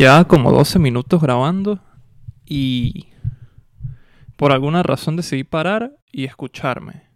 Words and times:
Ya 0.00 0.24
como 0.24 0.50
12 0.50 0.78
minutos 0.78 1.20
grabando 1.20 1.78
y 2.46 3.10
por 4.38 4.50
alguna 4.50 4.82
razón 4.82 5.14
decidí 5.16 5.44
parar 5.44 5.94
y 6.10 6.24
escucharme. 6.24 7.10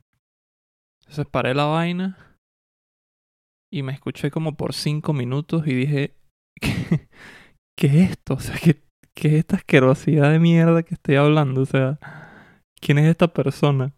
Entonces 1.00 1.24
paré 1.30 1.54
la 1.54 1.64
vaina 1.64 2.36
y 3.72 3.82
me 3.82 3.94
escuché 3.94 4.30
como 4.30 4.58
por 4.58 4.74
5 4.74 5.14
minutos 5.14 5.66
y 5.66 5.72
dije, 5.72 6.14
¿qué, 6.60 7.08
¿qué 7.78 7.86
es 7.86 8.10
esto? 8.10 8.34
O 8.34 8.40
sea, 8.40 8.56
¿qué, 8.62 8.82
¿qué 9.14 9.28
es 9.28 9.34
esta 9.36 9.56
asquerosidad 9.56 10.30
de 10.30 10.38
mierda 10.38 10.82
que 10.82 10.92
estoy 10.92 11.14
hablando? 11.14 11.62
O 11.62 11.66
sea, 11.66 11.98
¿quién 12.82 12.98
es 12.98 13.06
esta 13.06 13.28
persona? 13.28 13.94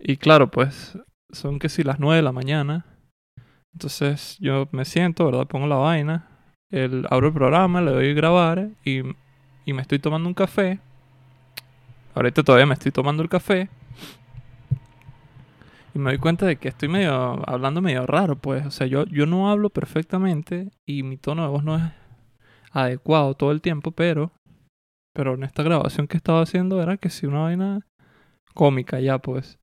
Y 0.00 0.16
claro, 0.16 0.50
pues 0.50 0.98
son 1.30 1.60
que 1.60 1.68
si 1.68 1.84
las 1.84 2.00
9 2.00 2.16
de 2.16 2.22
la 2.22 2.32
mañana. 2.32 2.84
Entonces 3.72 4.38
yo 4.40 4.68
me 4.72 4.84
siento, 4.84 5.24
¿verdad? 5.24 5.46
Pongo 5.46 5.68
la 5.68 5.76
vaina, 5.76 6.37
el, 6.70 7.06
abro 7.10 7.28
el 7.28 7.32
programa, 7.32 7.80
le 7.80 7.90
doy 7.90 8.14
grabar 8.14 8.68
y, 8.84 9.00
y 9.64 9.72
me 9.72 9.82
estoy 9.82 9.98
tomando 9.98 10.28
un 10.28 10.34
café. 10.34 10.80
Ahorita 12.14 12.42
todavía 12.42 12.66
me 12.66 12.74
estoy 12.74 12.92
tomando 12.92 13.22
el 13.22 13.28
café. 13.28 13.68
Y 15.94 15.98
me 15.98 16.10
doy 16.10 16.18
cuenta 16.18 16.46
de 16.46 16.56
que 16.56 16.68
estoy 16.68 16.88
medio 16.88 17.12
hablando 17.48 17.80
medio 17.80 18.06
raro, 18.06 18.36
pues. 18.36 18.66
O 18.66 18.70
sea, 18.70 18.86
yo, 18.86 19.04
yo 19.06 19.26
no 19.26 19.50
hablo 19.50 19.70
perfectamente 19.70 20.70
y 20.86 21.02
mi 21.02 21.16
tono 21.16 21.42
de 21.42 21.48
voz 21.48 21.64
no 21.64 21.76
es 21.76 21.82
adecuado 22.72 23.34
todo 23.34 23.52
el 23.52 23.60
tiempo, 23.60 23.92
pero. 23.92 24.32
Pero 25.14 25.34
en 25.34 25.44
esta 25.44 25.62
grabación 25.62 26.06
que 26.06 26.16
estaba 26.16 26.42
haciendo 26.42 26.82
era 26.82 26.96
que 26.96 27.10
si 27.10 27.26
una 27.26 27.40
vaina 27.40 27.80
cómica 28.54 29.00
ya, 29.00 29.18
pues. 29.18 29.58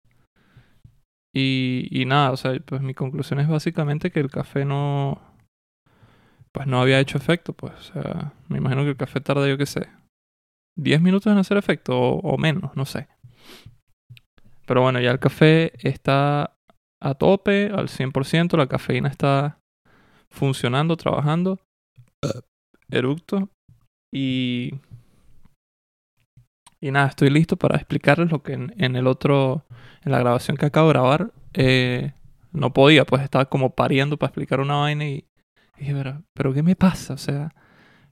Y, 1.33 1.87
y 1.91 2.05
nada, 2.05 2.31
o 2.31 2.37
sea, 2.37 2.57
pues 2.65 2.81
mi 2.81 2.93
conclusión 2.93 3.39
es 3.39 3.47
básicamente 3.47 4.11
que 4.11 4.21
el 4.21 4.31
café 4.31 4.65
no. 4.65 5.21
Pues 6.55 6.67
no 6.67 6.79
había 6.79 7.01
hecho 7.01 7.17
efecto, 7.17 7.51
pues. 7.51 7.91
Me 8.47 8.59
imagino 8.59 8.83
que 8.83 8.91
el 8.91 8.95
café 8.95 9.19
tarda, 9.19 9.45
yo 9.45 9.57
qué 9.57 9.65
sé, 9.65 9.89
10 10.77 11.01
minutos 11.01 11.29
en 11.29 11.37
hacer 11.37 11.57
efecto 11.57 11.99
o, 11.99 12.37
menos, 12.37 12.73
no 12.77 12.85
sé. 12.85 13.09
Pero 14.65 14.81
bueno, 14.81 15.01
ya 15.01 15.11
el 15.11 15.19
café 15.19 15.73
está 15.85 16.55
a 17.01 17.13
tope, 17.15 17.71
al 17.75 17.89
100%, 17.89 18.55
la 18.55 18.67
cafeína 18.67 19.09
está 19.09 19.59
funcionando, 20.29 20.95
trabajando, 20.95 21.59
eructo. 22.89 23.49
Y, 24.13 24.75
y 26.79 26.89
nada, 26.89 27.07
estoy 27.07 27.31
listo 27.31 27.57
para 27.57 27.75
explicarles 27.75 28.31
lo 28.31 28.43
que 28.43 28.53
en, 28.53 28.73
en 28.77 28.95
el 28.95 29.07
otro, 29.07 29.65
en 30.05 30.13
la 30.13 30.19
grabación 30.19 30.55
que 30.55 30.67
acabo 30.67 30.87
de 30.87 30.93
grabar, 30.93 31.33
eh, 31.53 32.13
no 32.53 32.71
podía, 32.71 33.03
pues 33.03 33.23
estaba 33.23 33.43
como 33.43 33.71
pariendo 33.71 34.15
para 34.15 34.29
explicar 34.29 34.61
una 34.61 34.77
vaina 34.77 35.05
y, 35.05 35.25
y 35.77 35.81
dije, 35.81 35.93
pero, 35.93 36.23
pero 36.33 36.53
¿qué 36.53 36.63
me 36.63 36.75
pasa? 36.75 37.13
O 37.13 37.17
sea, 37.17 37.53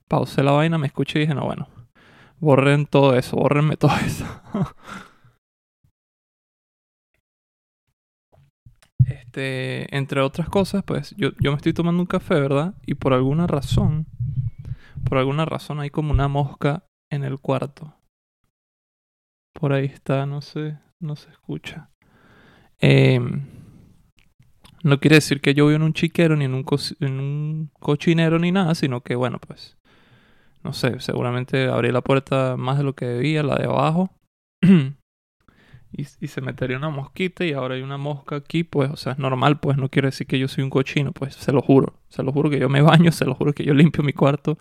pausé 0.07 0.43
la 0.43 0.51
vaina, 0.51 0.77
me 0.77 0.87
escuché 0.87 1.19
y 1.19 1.21
dije, 1.23 1.35
no, 1.35 1.45
bueno, 1.45 1.67
borren 2.39 2.85
todo 2.85 3.15
eso, 3.17 3.37
borrenme 3.37 3.77
todo 3.77 3.93
eso. 4.05 4.25
Este, 9.05 9.95
entre 9.95 10.21
otras 10.21 10.47
cosas, 10.47 10.83
pues 10.83 11.13
yo, 11.17 11.31
yo 11.39 11.51
me 11.51 11.57
estoy 11.57 11.73
tomando 11.73 12.01
un 12.01 12.07
café, 12.07 12.35
¿verdad? 12.39 12.75
Y 12.85 12.95
por 12.95 13.13
alguna 13.13 13.47
razón, 13.47 14.07
por 15.03 15.17
alguna 15.17 15.45
razón 15.45 15.79
hay 15.79 15.89
como 15.89 16.11
una 16.11 16.27
mosca 16.27 16.85
en 17.11 17.23
el 17.23 17.39
cuarto. 17.39 17.93
Por 19.53 19.73
ahí 19.73 19.85
está, 19.85 20.25
no 20.25 20.41
sé, 20.41 20.79
no 20.99 21.15
se 21.15 21.29
escucha. 21.29 21.89
Eh, 22.79 23.19
no 24.83 24.99
quiere 24.99 25.15
decir 25.15 25.41
que 25.41 25.53
yo 25.53 25.65
vivo 25.67 25.77
en 25.77 25.83
un 25.83 25.93
chiquero 25.93 26.35
ni 26.35 26.45
en 26.45 26.53
un, 26.53 26.63
co 26.63 26.77
en 26.99 27.19
un 27.19 27.71
cochinero 27.79 28.37
ni 28.37 28.51
nada, 28.51 28.75
sino 28.75 29.01
que 29.01 29.15
bueno, 29.15 29.39
pues, 29.39 29.77
no 30.63 30.73
sé, 30.73 30.99
seguramente 30.99 31.67
abrí 31.67 31.91
la 31.91 32.01
puerta 32.01 32.57
más 32.57 32.77
de 32.77 32.83
lo 32.83 32.93
que 32.93 33.05
debía, 33.05 33.43
la 33.43 33.55
de 33.55 33.65
abajo. 33.65 34.11
y, 35.91 36.03
se 36.03 36.41
metería 36.41 36.77
una 36.77 36.89
mosquita 36.89 37.45
y 37.45 37.53
ahora 37.53 37.75
hay 37.75 37.81
una 37.81 37.97
mosca 37.97 38.35
aquí, 38.35 38.63
pues, 38.63 38.89
o 38.91 38.97
sea, 38.97 39.13
es 39.13 39.19
normal, 39.19 39.59
pues, 39.59 39.77
no 39.77 39.89
quiere 39.89 40.09
decir 40.09 40.27
que 40.27 40.39
yo 40.39 40.47
soy 40.47 40.63
un 40.63 40.69
cochino, 40.69 41.13
pues, 41.13 41.35
se 41.35 41.51
lo 41.51 41.61
juro, 41.61 41.93
se 42.09 42.23
lo 42.23 42.31
juro 42.31 42.49
que 42.49 42.59
yo 42.59 42.69
me 42.69 42.81
baño, 42.81 43.11
se 43.13 43.25
lo 43.25 43.35
juro 43.35 43.53
que 43.53 43.63
yo 43.63 43.73
limpio 43.73 44.03
mi 44.03 44.13
cuarto, 44.13 44.57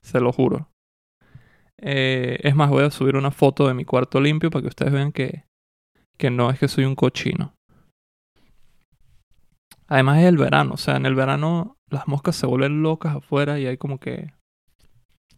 se 0.00 0.20
lo 0.20 0.32
juro. 0.32 0.68
Eh, 1.78 2.38
es 2.42 2.54
más, 2.54 2.70
voy 2.70 2.84
a 2.84 2.90
subir 2.90 3.16
una 3.16 3.30
foto 3.30 3.68
de 3.68 3.74
mi 3.74 3.84
cuarto 3.84 4.20
limpio 4.20 4.50
para 4.50 4.62
que 4.62 4.68
ustedes 4.68 4.92
vean 4.92 5.12
que, 5.12 5.44
que 6.16 6.30
no 6.30 6.50
es 6.50 6.58
que 6.58 6.68
soy 6.68 6.84
un 6.84 6.94
cochino. 6.94 7.55
Además 9.88 10.18
es 10.18 10.24
el 10.24 10.36
verano, 10.36 10.74
o 10.74 10.76
sea, 10.76 10.96
en 10.96 11.06
el 11.06 11.14
verano 11.14 11.76
las 11.88 12.08
moscas 12.08 12.36
se 12.36 12.46
vuelven 12.46 12.82
locas 12.82 13.14
afuera 13.14 13.58
y 13.60 13.66
hay 13.66 13.76
como 13.76 13.98
que 13.98 14.32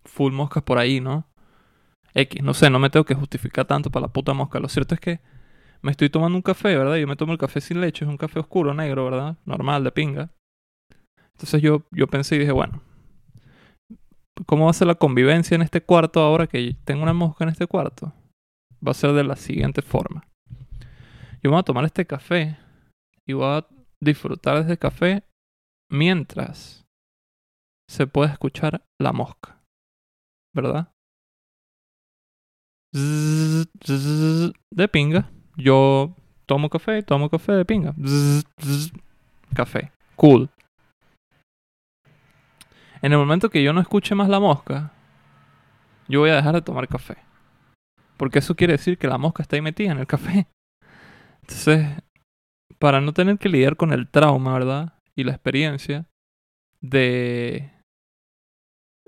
full 0.04 0.32
moscas 0.32 0.62
por 0.62 0.78
ahí, 0.78 1.00
¿no? 1.00 1.26
X, 2.14 2.42
no 2.42 2.54
sé, 2.54 2.70
no 2.70 2.78
me 2.78 2.91
tengo 2.91 3.04
que 3.04 3.14
justificar 3.14 3.66
tanto 3.66 3.91
para 3.91 4.06
la 4.06 4.12
puta 4.12 4.32
mosca. 4.32 4.58
Lo 4.58 4.69
cierto 4.69 4.94
es 4.94 5.00
que 5.00 5.20
me 5.82 5.91
estoy 5.91 6.10
tomando 6.10 6.37
un 6.37 6.42
café, 6.42 6.76
¿verdad? 6.76 6.97
Yo 6.97 7.06
me 7.06 7.16
tomo 7.16 7.32
el 7.32 7.38
café 7.38 7.60
sin 7.60 7.81
leche, 7.81 8.04
es 8.04 8.10
un 8.10 8.16
café 8.16 8.41
oscuro, 8.41 8.75
negro, 8.75 9.04
¿verdad? 9.04 9.37
Normal, 9.44 9.84
de 9.84 9.92
pinga. 9.92 10.31
Entonces 11.32 11.62
yo, 11.62 11.84
yo 11.92 12.08
pensé 12.08 12.37
y 12.37 12.41
dije, 12.41 12.53
bueno, 12.53 12.82
¿cómo 14.47 14.64
va 14.64 14.70
a 14.70 14.75
ser 14.75 14.88
la 14.88 14.97
convivencia 14.97 15.54
en 15.54 15.62
este 15.62 15.82
cuarto 15.82 16.20
ahora 16.20 16.47
que 16.47 16.76
tengo 16.84 17.03
una 17.03 17.12
mosca 17.12 17.44
en 17.44 17.50
este 17.50 17.66
cuarto? 17.66 18.12
Va 18.84 18.92
a 18.92 18.94
ser 18.94 19.12
de 19.12 19.25
la 19.25 19.37
siguiente 19.37 19.82
forma. 19.82 20.26
Yo 21.42 21.50
voy 21.50 21.60
a 21.60 21.62
tomar 21.62 21.84
este 21.84 22.06
café 22.06 22.56
y 23.26 23.34
voy 23.34 23.44
a 23.44 23.66
disfrutar 24.03 24.56
de 24.56 24.60
ese 24.62 24.78
café 24.78 25.25
mientras 25.91 26.86
se 27.88 28.06
puede 28.06 28.32
escuchar 28.32 28.84
la 29.00 29.12
mosca, 29.12 29.60
¿verdad? 30.54 30.92
De 32.92 34.88
pinga. 34.91 35.31
Yo 35.56 36.14
tomo 36.47 36.69
café, 36.70 37.03
tomo 37.03 37.28
café 37.28 37.53
de 37.53 37.64
pinga. 37.64 37.94
Café. 39.54 39.92
Cool. 40.16 40.50
En 43.00 43.12
el 43.12 43.19
momento 43.19 43.50
que 43.50 43.62
yo 43.62 43.72
no 43.72 43.81
escuche 43.81 44.14
más 44.14 44.28
la 44.28 44.41
mosca, 44.41 44.92
yo 46.08 46.20
voy 46.20 46.31
a 46.31 46.37
dejar 46.37 46.54
de 46.54 46.62
tomar 46.62 46.88
café. 46.88 47.16
Porque 48.16 48.41
eso 48.41 48.56
quiere 48.56 48.72
decir 48.72 48.98
que 48.98 49.06
la 49.06 49.19
mosca 49.19 49.42
está 49.42 49.56
ahí 49.56 49.62
metida 49.62 49.92
en 49.92 49.98
el 49.98 50.06
café. 50.06 50.48
Entonces, 51.42 51.87
para 52.78 53.00
no 53.00 53.12
tener 53.12 53.38
que 53.38 53.48
lidiar 53.48 53.76
con 53.76 53.92
el 53.92 54.08
trauma, 54.08 54.52
¿verdad? 54.52 54.94
Y 55.14 55.24
la 55.24 55.32
experiencia 55.32 56.06
de 56.80 57.72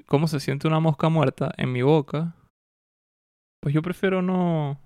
cómo 0.07 0.27
se 0.27 0.41
siente 0.41 0.67
una 0.67 0.81
mosca 0.81 1.09
muerta 1.09 1.53
en 1.57 1.73
mi 1.73 1.83
boca, 1.83 2.35
pues 3.63 3.75
yo 3.75 3.83
prefiero 3.83 4.23
no, 4.23 4.81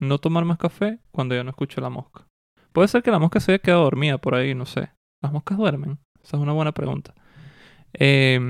no 0.00 0.18
tomar 0.18 0.44
más 0.44 0.58
café 0.58 0.98
cuando 1.12 1.34
ya 1.34 1.44
no 1.44 1.50
escucho 1.50 1.80
la 1.80 1.90
mosca. 1.90 2.26
Puede 2.72 2.88
ser 2.88 3.02
que 3.02 3.10
la 3.10 3.18
mosca 3.18 3.40
se 3.40 3.52
haya 3.52 3.62
quedado 3.62 3.84
dormida 3.84 4.18
por 4.18 4.34
ahí, 4.34 4.54
no 4.54 4.66
sé. 4.66 4.92
¿Las 5.22 5.32
moscas 5.32 5.58
duermen? 5.58 5.98
Esa 6.22 6.36
es 6.36 6.42
una 6.42 6.52
buena 6.52 6.72
pregunta. 6.72 7.14
Eh, 7.92 8.40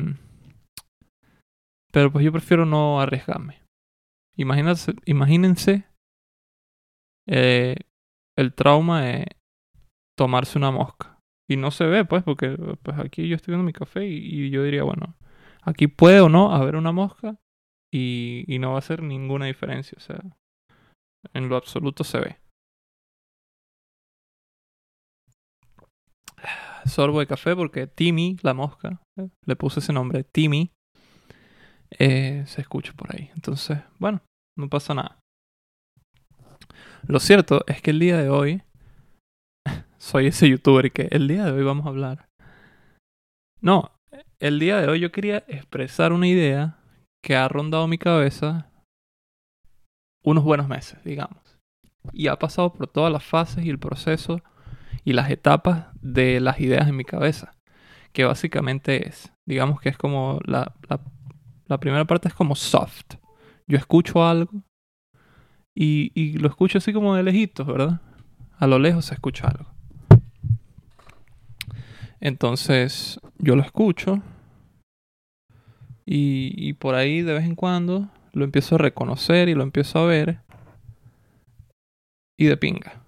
pero 1.92 2.12
pues 2.12 2.24
yo 2.24 2.32
prefiero 2.32 2.64
no 2.64 3.00
arriesgarme. 3.00 3.62
Imagínense, 4.36 4.94
imagínense 5.04 5.84
eh, 7.26 7.76
el 8.36 8.54
trauma 8.54 9.02
de 9.02 9.37
tomarse 10.18 10.58
una 10.58 10.72
mosca. 10.72 11.18
Y 11.48 11.56
no 11.56 11.70
se 11.70 11.86
ve, 11.86 12.04
pues, 12.04 12.22
porque 12.24 12.58
pues 12.82 12.98
aquí 12.98 13.26
yo 13.28 13.36
estoy 13.36 13.52
viendo 13.52 13.64
mi 13.64 13.72
café 13.72 14.04
y, 14.06 14.50
yo 14.50 14.64
diría, 14.64 14.82
bueno, 14.82 15.14
aquí 15.62 15.86
puede 15.86 16.20
o 16.20 16.28
no 16.28 16.52
haber 16.52 16.76
una 16.76 16.92
mosca 16.92 17.38
y, 17.90 18.44
y 18.46 18.58
no 18.58 18.70
va 18.70 18.76
a 18.76 18.80
hacer 18.80 19.02
ninguna 19.02 19.46
diferencia. 19.46 19.96
O 19.96 20.00
sea, 20.00 20.20
en 21.32 21.48
lo 21.48 21.56
absoluto 21.56 22.04
se 22.04 22.18
ve. 22.18 22.36
Sorbo 26.84 27.20
de 27.20 27.26
café 27.26 27.56
porque 27.56 27.86
Timmy, 27.86 28.36
la 28.42 28.52
mosca, 28.52 29.00
eh, 29.16 29.30
le 29.46 29.56
puse 29.56 29.80
ese 29.80 29.92
nombre, 29.92 30.24
Timmy, 30.24 30.72
eh, 31.90 32.44
se 32.46 32.60
escucha 32.60 32.92
por 32.92 33.14
ahí. 33.14 33.30
Entonces, 33.34 33.78
bueno, 33.98 34.20
no 34.56 34.68
pasa 34.68 34.94
nada. 34.94 35.20
Lo 37.06 37.20
cierto 37.20 37.64
es 37.68 37.80
que 37.80 37.92
el 37.92 38.00
día 38.00 38.18
de 38.18 38.28
hoy 38.28 38.62
soy 39.98 40.28
ese 40.28 40.48
youtuber 40.48 40.90
que 40.92 41.08
el 41.10 41.28
día 41.28 41.44
de 41.44 41.52
hoy 41.52 41.64
vamos 41.64 41.86
a 41.86 41.90
hablar. 41.90 42.28
No, 43.60 43.92
el 44.38 44.58
día 44.58 44.80
de 44.80 44.88
hoy 44.88 45.00
yo 45.00 45.12
quería 45.12 45.44
expresar 45.48 46.12
una 46.12 46.28
idea 46.28 46.78
que 47.22 47.36
ha 47.36 47.48
rondado 47.48 47.88
mi 47.88 47.98
cabeza 47.98 48.70
unos 50.22 50.44
buenos 50.44 50.68
meses, 50.68 51.02
digamos. 51.04 51.58
Y 52.12 52.28
ha 52.28 52.38
pasado 52.38 52.72
por 52.72 52.86
todas 52.86 53.12
las 53.12 53.24
fases 53.24 53.64
y 53.64 53.70
el 53.70 53.78
proceso 53.78 54.40
y 55.04 55.12
las 55.12 55.30
etapas 55.30 55.88
de 56.00 56.40
las 56.40 56.60
ideas 56.60 56.88
en 56.88 56.96
mi 56.96 57.04
cabeza. 57.04 57.52
Que 58.12 58.24
básicamente 58.24 59.08
es, 59.08 59.32
digamos 59.46 59.80
que 59.80 59.88
es 59.88 59.98
como 59.98 60.38
la, 60.44 60.74
la, 61.66 61.78
primera 61.78 62.04
parte 62.04 62.28
es 62.28 62.34
como 62.34 62.54
soft. 62.54 63.16
Yo 63.66 63.76
escucho 63.76 64.26
algo 64.26 64.62
y, 65.74 66.12
y 66.14 66.38
lo 66.38 66.48
escucho 66.48 66.78
así 66.78 66.92
como 66.92 67.14
de 67.14 67.22
lejitos, 67.22 67.66
¿verdad? 67.66 68.00
A 68.58 68.66
lo 68.66 68.78
lejos 68.78 69.06
se 69.06 69.14
escucha 69.14 69.48
algo. 69.48 69.77
Entonces 72.20 73.20
yo 73.38 73.56
lo 73.56 73.62
escucho 73.62 74.22
Y, 76.04 76.72
por 76.74 76.94
ahí 76.94 77.20
de 77.22 77.34
vez 77.34 77.44
en 77.44 77.54
cuando 77.54 78.08
lo 78.32 78.44
empiezo 78.44 78.76
a 78.76 78.78
reconocer 78.78 79.48
y 79.48 79.54
lo 79.54 79.62
empiezo 79.62 79.98
a 79.98 80.06
ver. 80.06 80.40
Y 82.38 82.46
de 82.46 82.56
pinga. 82.56 83.02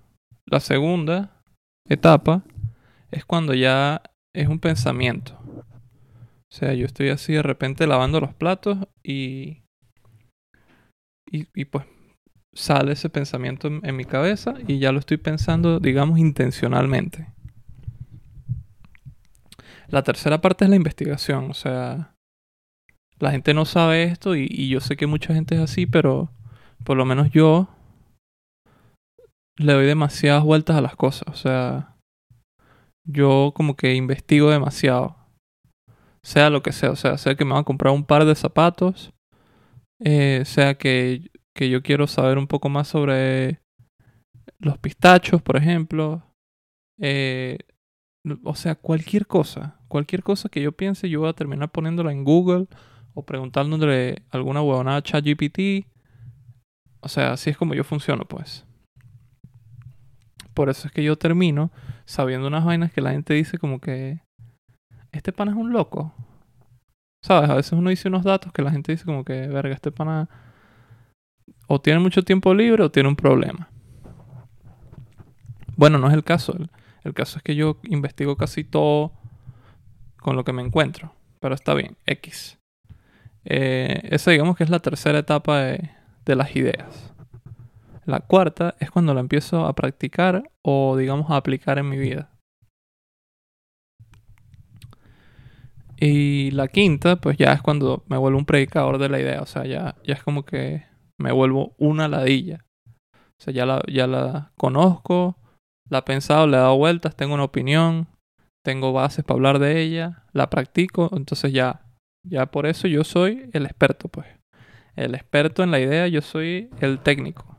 La 0.45 0.61
segunda 0.61 1.43
etapa 1.89 2.43
es 3.11 3.25
cuando 3.25 3.55
ya 3.55 4.03
es 4.35 4.49
un 4.49 4.59
pensamiento. 4.59 5.39
O 6.53 6.53
sea, 6.53 6.75
yo 6.75 6.85
estoy 6.85 7.09
así 7.09 7.33
de 7.33 7.43
repente 7.43 7.87
lavando 7.87 8.21
los 8.21 8.35
platos 8.35 8.79
y, 9.03 9.63
y, 11.31 11.65
pues 11.65 11.87
sale 12.53 12.93
ese 12.93 13.09
pensamiento 13.09 13.69
en, 13.69 13.81
en 13.85 13.97
mi 13.97 14.05
cabeza 14.05 14.55
y 14.67 14.79
ya 14.79 14.93
lo 14.93 14.99
estoy 14.99 15.17
pensando, 15.17 15.79
digamos, 15.81 16.19
intencionalmente. 16.19 17.29
La 19.91 20.03
tercera 20.03 20.41
parte 20.41 20.65
es 20.65 20.71
la 20.71 20.77
investigación, 20.77 21.51
o 21.51 21.55
sea, 21.55 22.15
la 23.19 23.31
gente 23.33 23.55
no 23.55 23.65
sabe 23.65 24.05
esto 24.05 24.37
y, 24.37 24.69
yo 24.69 24.81
sé 24.81 24.97
que 24.97 25.07
mucha 25.07 25.35
gente 25.35 25.57
es 25.57 25.61
así, 25.61 25.87
pero 25.87 26.33
por 26.85 26.97
lo 26.97 27.05
menos 27.05 27.31
yo 27.31 27.69
le 29.57 29.73
doy 29.73 29.87
demasiadas 29.87 30.45
vueltas 30.45 30.77
a 30.77 30.81
las 30.81 30.97
cosas, 30.97 31.29
o 31.29 31.35
sea, 31.35 31.97
yo 33.05 33.53
como 33.55 33.77
que 33.77 33.95
investigo 33.95 34.51
demasiado, 34.51 35.17
sea 36.25 36.51
lo 36.51 36.63
que 36.63 36.73
sea, 36.73 36.93
o 36.93 36.97
sea, 36.97 37.19
sea 37.19 37.35
que 37.35 37.45
me 37.45 37.53
van 37.53 37.63
a 37.63 37.65
comprar 37.65 37.93
un 37.93 38.05
par 38.05 38.25
de 38.25 38.35
zapatos, 38.35 39.13
eh, 40.03 40.45
sea 40.47 40.75
que 40.75 41.31
que 41.55 41.69
yo 41.69 41.83
quiero 41.83 42.07
saber 42.07 42.39
un 42.39 42.47
poco 42.47 42.69
más 42.69 42.89
sobre 42.89 43.61
los 44.59 44.79
pistachos, 44.79 45.43
por 45.43 45.57
ejemplo. 45.57 46.23
Eh, 47.01 47.59
o 48.45 48.55
sea, 48.55 48.75
cualquier 48.75 49.27
cosa, 49.27 49.80
cualquier 49.91 50.23
cosa 50.23 50.49
que 50.49 50.63
yo 50.63 50.73
piense, 50.73 51.11
yo 51.11 51.21
voy 51.21 51.29
a 51.29 51.35
terminar 51.35 51.71
poniéndola 51.71 52.13
en 52.13 52.25
Google 52.25 52.69
o 53.13 53.27
preguntándole 53.27 54.23
alguna 54.31 54.63
huevonada 54.63 54.99
a 54.99 55.03
ChatGPT. 55.03 55.87
O 57.01 57.09
sea, 57.09 57.33
así 57.33 57.51
es 57.51 57.59
como 57.59 57.75
yo 57.75 57.85
funciono, 57.85 58.25
pues. 58.25 58.65
Por 60.55 60.71
eso 60.71 60.87
es 60.87 60.93
que 60.93 61.03
yo 61.03 61.17
termino 61.17 61.71
sabiendo 62.05 62.47
unas 62.47 62.65
vainas 62.65 62.93
que 62.93 63.01
la 63.01 63.11
gente 63.11 63.35
dice 63.35 63.59
como 63.59 63.81
que 63.81 64.21
este 65.13 65.33
pana 65.33 65.51
es 65.51 65.57
un 65.57 65.73
loco. 65.73 66.15
¿Sabes? 67.23 67.51
A 67.51 67.55
veces 67.55 67.73
uno 67.73 67.91
dice 67.91 68.09
unos 68.09 68.25
datos 68.25 68.53
que 68.53 68.63
la 68.63 68.71
gente 68.71 68.93
dice 68.93 69.05
como 69.05 69.25
que, 69.25 69.49
verga, 69.49 69.75
este 69.75 69.93
pana 69.93 70.29
o 71.67 71.81
tiene 71.81 72.01
mucho 72.01 72.23
tiempo 72.23 72.55
libre 72.55 72.85
o 72.85 72.91
tiene 72.91 73.09
un 73.09 73.17
problema. 73.17 73.69
Bueno, 75.77 75.99
no 75.99 76.09
es 76.09 76.15
el 76.15 76.25
caso. 76.25 76.57
El, 77.05 77.15
caso 77.15 77.39
es 77.39 77.43
que 77.43 77.55
yo 77.55 77.79
investigo 77.85 78.37
casi 78.37 78.65
todo 78.65 79.13
con 80.21 80.37
lo 80.37 80.45
que 80.45 80.53
me 80.53 80.63
encuentro. 80.63 81.13
Pero 81.41 81.55
está 81.55 81.75
bien, 81.75 81.97
X. 82.07 82.59
Eh, 83.45 84.01
esa 84.05 84.31
digamos 84.31 84.57
que 84.57 84.65
es 84.65 84.71
la 84.71 84.81
tercera 84.81 85.19
etapa 85.19 85.61
de, 85.61 85.91
de 86.25 86.37
las 86.37 86.55
ideas. 86.55 87.13
La 88.05 88.21
cuarta 88.21 88.75
es 88.81 88.91
cuando 88.91 89.15
la 89.15 89.21
empiezo 89.21 89.67
a 89.67 89.75
practicar 89.75 90.51
o 90.63 90.97
digamos 90.97 91.31
a 91.31 91.37
aplicar 91.37 91.79
en 91.79 91.89
mi 91.89 91.97
vida. 91.97 92.31
Y 96.01 96.51
la 96.53 96.69
quinta, 96.69 97.17
pues 97.17 97.37
ya 97.37 97.53
es 97.53 97.61
cuando 97.61 98.05
me 98.09 98.17
vuelvo 98.17 98.39
un 98.39 98.47
predicador 98.47 98.97
de 98.99 99.11
la 99.11 99.21
idea. 99.21 99.43
O 99.43 99.47
sea, 99.47 99.67
ya, 99.67 99.97
ya 100.03 100.15
es 100.15 100.23
como 100.23 100.45
que 100.45 100.85
me 101.19 101.31
vuelvo 101.31 101.75
una 101.77 102.09
ladilla. 102.09 102.65
O 103.15 103.43
sea, 103.43 103.53
ya 103.53 103.67
la, 103.67 103.83
ya 103.87 104.07
la 104.07 104.53
conozco, 104.57 105.37
la 105.91 105.99
he 105.99 106.03
pensado, 106.03 106.47
le 106.47 106.57
he 106.57 106.61
dado 106.61 106.77
vueltas, 106.77 107.17
tengo 107.17 107.35
una 107.35 107.45
opinión, 107.45 108.09
tengo 108.65 108.93
bases 108.93 109.25
para 109.25 109.37
hablar 109.37 109.59
de 109.59 109.81
ella, 109.81 110.25
la 110.33 110.51
practico, 110.51 111.11
entonces 111.13 111.53
ya, 111.53 111.83
ya 112.29 112.47
por 112.47 112.67
eso 112.67 112.89
yo 112.89 113.05
soy 113.05 113.49
el 113.53 113.67
experto, 113.67 114.09
pues. 114.09 114.27
El 114.97 115.15
experto 115.15 115.63
en 115.63 115.71
la 115.71 115.81
idea, 115.81 116.09
yo 116.09 116.21
soy 116.21 116.69
el 116.81 116.99
técnico. 116.99 117.57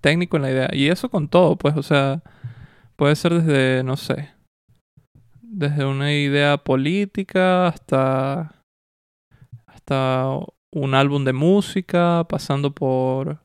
Técnico 0.00 0.36
en 0.36 0.42
la 0.42 0.50
idea. 0.50 0.70
Y 0.72 0.88
eso 0.88 1.08
con 1.10 1.28
todo, 1.28 1.56
pues, 1.56 1.76
o 1.76 1.82
sea, 1.82 2.22
puede 2.96 3.14
ser 3.14 3.42
desde, 3.42 3.84
no 3.84 3.96
sé, 3.96 4.30
desde 5.42 5.84
una 5.84 6.12
idea 6.12 6.56
política 6.56 7.68
hasta 7.68 8.62
hasta 9.66 10.26
un 10.72 10.94
álbum 10.94 11.24
de 11.24 11.32
música, 11.32 12.24
pasando 12.28 12.74
por, 12.74 13.38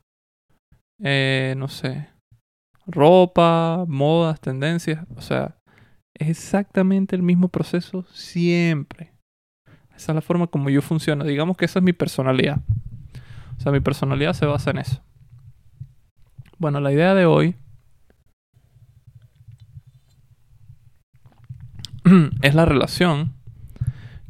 eh, 1.03 1.55
no 1.57 1.67
sé, 1.67 2.09
ropa, 2.85 3.85
modas, 3.87 4.39
tendencias. 4.39 5.05
O 5.15 5.21
sea, 5.21 5.56
es 6.19 6.29
exactamente 6.29 7.15
el 7.15 7.21
mismo 7.21 7.49
proceso 7.49 8.03
siempre. 8.11 9.13
Esa 9.95 10.11
es 10.11 10.15
la 10.15 10.21
forma 10.21 10.47
como 10.47 10.69
yo 10.69 10.81
funciono. 10.81 11.23
Digamos 11.23 11.57
que 11.57 11.65
esa 11.65 11.79
es 11.79 11.83
mi 11.83 11.93
personalidad. 11.93 12.59
O 13.57 13.61
sea, 13.61 13.71
mi 13.71 13.79
personalidad 13.79 14.33
se 14.33 14.45
basa 14.45 14.71
en 14.71 14.79
eso. 14.79 15.01
Bueno, 16.57 16.79
la 16.79 16.91
idea 16.91 17.13
de 17.13 17.25
hoy 17.25 17.55
es 22.41 22.55
la 22.55 22.65
relación 22.65 23.33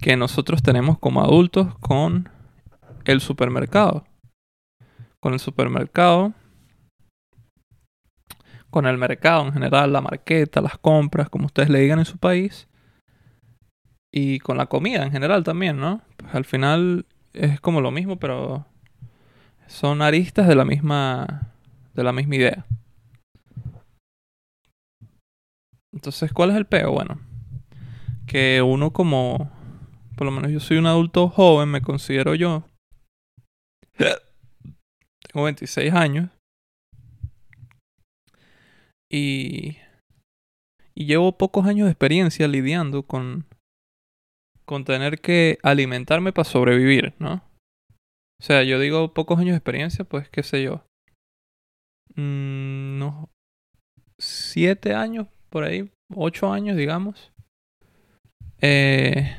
que 0.01 0.17
nosotros 0.17 0.61
tenemos 0.61 0.99
como 0.99 1.21
adultos 1.21 1.77
con 1.79 2.29
el 3.05 3.21
supermercado. 3.21 4.05
Con 5.19 5.33
el 5.33 5.39
supermercado, 5.39 6.33
con 8.69 8.85
el 8.85 8.97
mercado 8.97 9.45
en 9.45 9.53
general, 9.53 9.93
la 9.93 10.01
marqueta, 10.01 10.61
las 10.61 10.77
compras, 10.77 11.29
como 11.29 11.45
ustedes 11.45 11.69
le 11.69 11.79
digan 11.79 11.99
en 11.99 12.05
su 12.05 12.17
país, 12.17 12.67
y 14.11 14.39
con 14.39 14.57
la 14.57 14.67
comida 14.67 15.03
en 15.03 15.11
general 15.11 15.43
también, 15.43 15.77
¿no? 15.77 16.01
Pues 16.17 16.33
al 16.33 16.45
final 16.45 17.05
es 17.33 17.59
como 17.59 17.81
lo 17.81 17.91
mismo, 17.91 18.17
pero 18.17 18.65
son 19.67 20.01
aristas 20.01 20.47
de 20.47 20.55
la 20.55 20.65
misma 20.65 21.53
de 21.93 22.03
la 22.03 22.13
misma 22.13 22.35
idea. 22.35 22.65
Entonces, 25.93 26.31
¿cuál 26.31 26.51
es 26.51 26.55
el 26.57 26.65
peo? 26.65 26.91
Bueno, 26.91 27.19
que 28.27 28.61
uno 28.61 28.91
como 28.91 29.51
por 30.17 30.25
lo 30.25 30.31
menos 30.31 30.51
yo 30.51 30.59
soy 30.59 30.77
un 30.77 30.87
adulto 30.87 31.29
joven, 31.29 31.69
me 31.69 31.81
considero 31.81 32.33
yo, 32.33 32.63
tengo 33.99 35.43
26 35.45 35.93
años. 35.93 36.29
Y, 39.09 39.77
y 40.95 41.05
llevo 41.05 41.37
pocos 41.37 41.65
años 41.65 41.85
de 41.85 41.91
experiencia 41.91 42.47
lidiando 42.47 43.03
con, 43.03 43.45
con 44.65 44.83
tener 44.83 45.19
que 45.19 45.59
alimentarme 45.63 46.33
para 46.33 46.49
sobrevivir, 46.49 47.13
¿no? 47.19 47.43
O 48.39 48.43
sea, 48.43 48.63
yo 48.63 48.79
digo 48.79 49.13
pocos 49.13 49.39
años 49.39 49.51
de 49.51 49.57
experiencia, 49.57 50.05
pues 50.05 50.29
qué 50.29 50.43
sé 50.43 50.61
yo. 50.61 50.83
Mm, 52.15 52.99
no. 52.99 53.29
Siete 54.19 54.93
años, 54.93 55.27
por 55.49 55.63
ahí. 55.63 55.89
Ocho 56.13 56.51
años, 56.51 56.77
digamos. 56.77 57.31
Eh, 58.61 59.37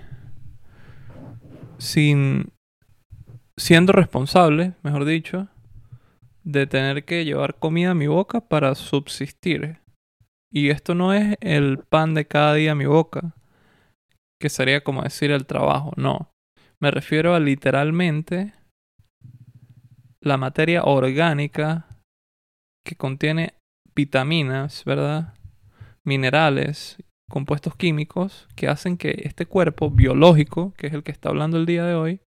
sin, 1.78 2.52
siendo 3.56 3.92
responsable, 3.92 4.74
mejor 4.82 5.04
dicho, 5.04 5.48
de 6.48 6.66
tener 6.66 7.04
que 7.04 7.26
llevar 7.26 7.58
comida 7.58 7.90
a 7.90 7.94
mi 7.94 8.06
boca 8.06 8.40
para 8.40 8.74
subsistir. 8.74 9.80
Y 10.50 10.70
esto 10.70 10.94
no 10.94 11.12
es 11.12 11.36
el 11.40 11.78
pan 11.78 12.14
de 12.14 12.26
cada 12.26 12.54
día 12.54 12.72
a 12.72 12.74
mi 12.74 12.86
boca, 12.86 13.34
que 14.40 14.48
sería 14.48 14.82
como 14.82 15.02
decir 15.02 15.30
el 15.30 15.44
trabajo, 15.44 15.92
no. 15.96 16.32
Me 16.80 16.90
refiero 16.90 17.34
a 17.34 17.40
literalmente 17.40 18.54
la 20.22 20.38
materia 20.38 20.84
orgánica 20.84 22.00
que 22.82 22.96
contiene 22.96 23.52
vitaminas, 23.94 24.86
¿verdad? 24.86 25.34
Minerales, 26.02 26.96
compuestos 27.28 27.76
químicos 27.76 28.48
que 28.56 28.68
hacen 28.68 28.96
que 28.96 29.20
este 29.24 29.44
cuerpo 29.44 29.90
biológico, 29.90 30.72
que 30.78 30.86
es 30.86 30.94
el 30.94 31.02
que 31.02 31.12
está 31.12 31.28
hablando 31.28 31.58
el 31.58 31.66
día 31.66 31.84
de 31.84 31.94
hoy, 31.94 32.20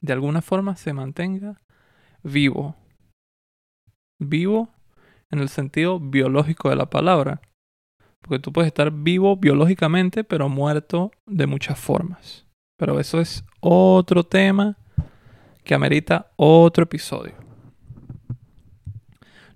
de 0.00 0.14
alguna 0.14 0.40
forma 0.40 0.74
se 0.76 0.94
mantenga 0.94 1.60
vivo. 2.22 2.76
Vivo 4.18 4.68
en 5.30 5.40
el 5.40 5.48
sentido 5.48 5.98
biológico 5.98 6.70
de 6.70 6.76
la 6.76 6.90
palabra. 6.90 7.40
Porque 8.20 8.38
tú 8.38 8.52
puedes 8.52 8.68
estar 8.68 8.92
vivo 8.92 9.36
biológicamente, 9.36 10.22
pero 10.22 10.48
muerto 10.48 11.10
de 11.26 11.46
muchas 11.46 11.78
formas. 11.78 12.46
Pero 12.78 13.00
eso 13.00 13.20
es 13.20 13.44
otro 13.60 14.24
tema 14.24 14.76
que 15.64 15.74
amerita 15.74 16.30
otro 16.36 16.84
episodio. 16.84 17.34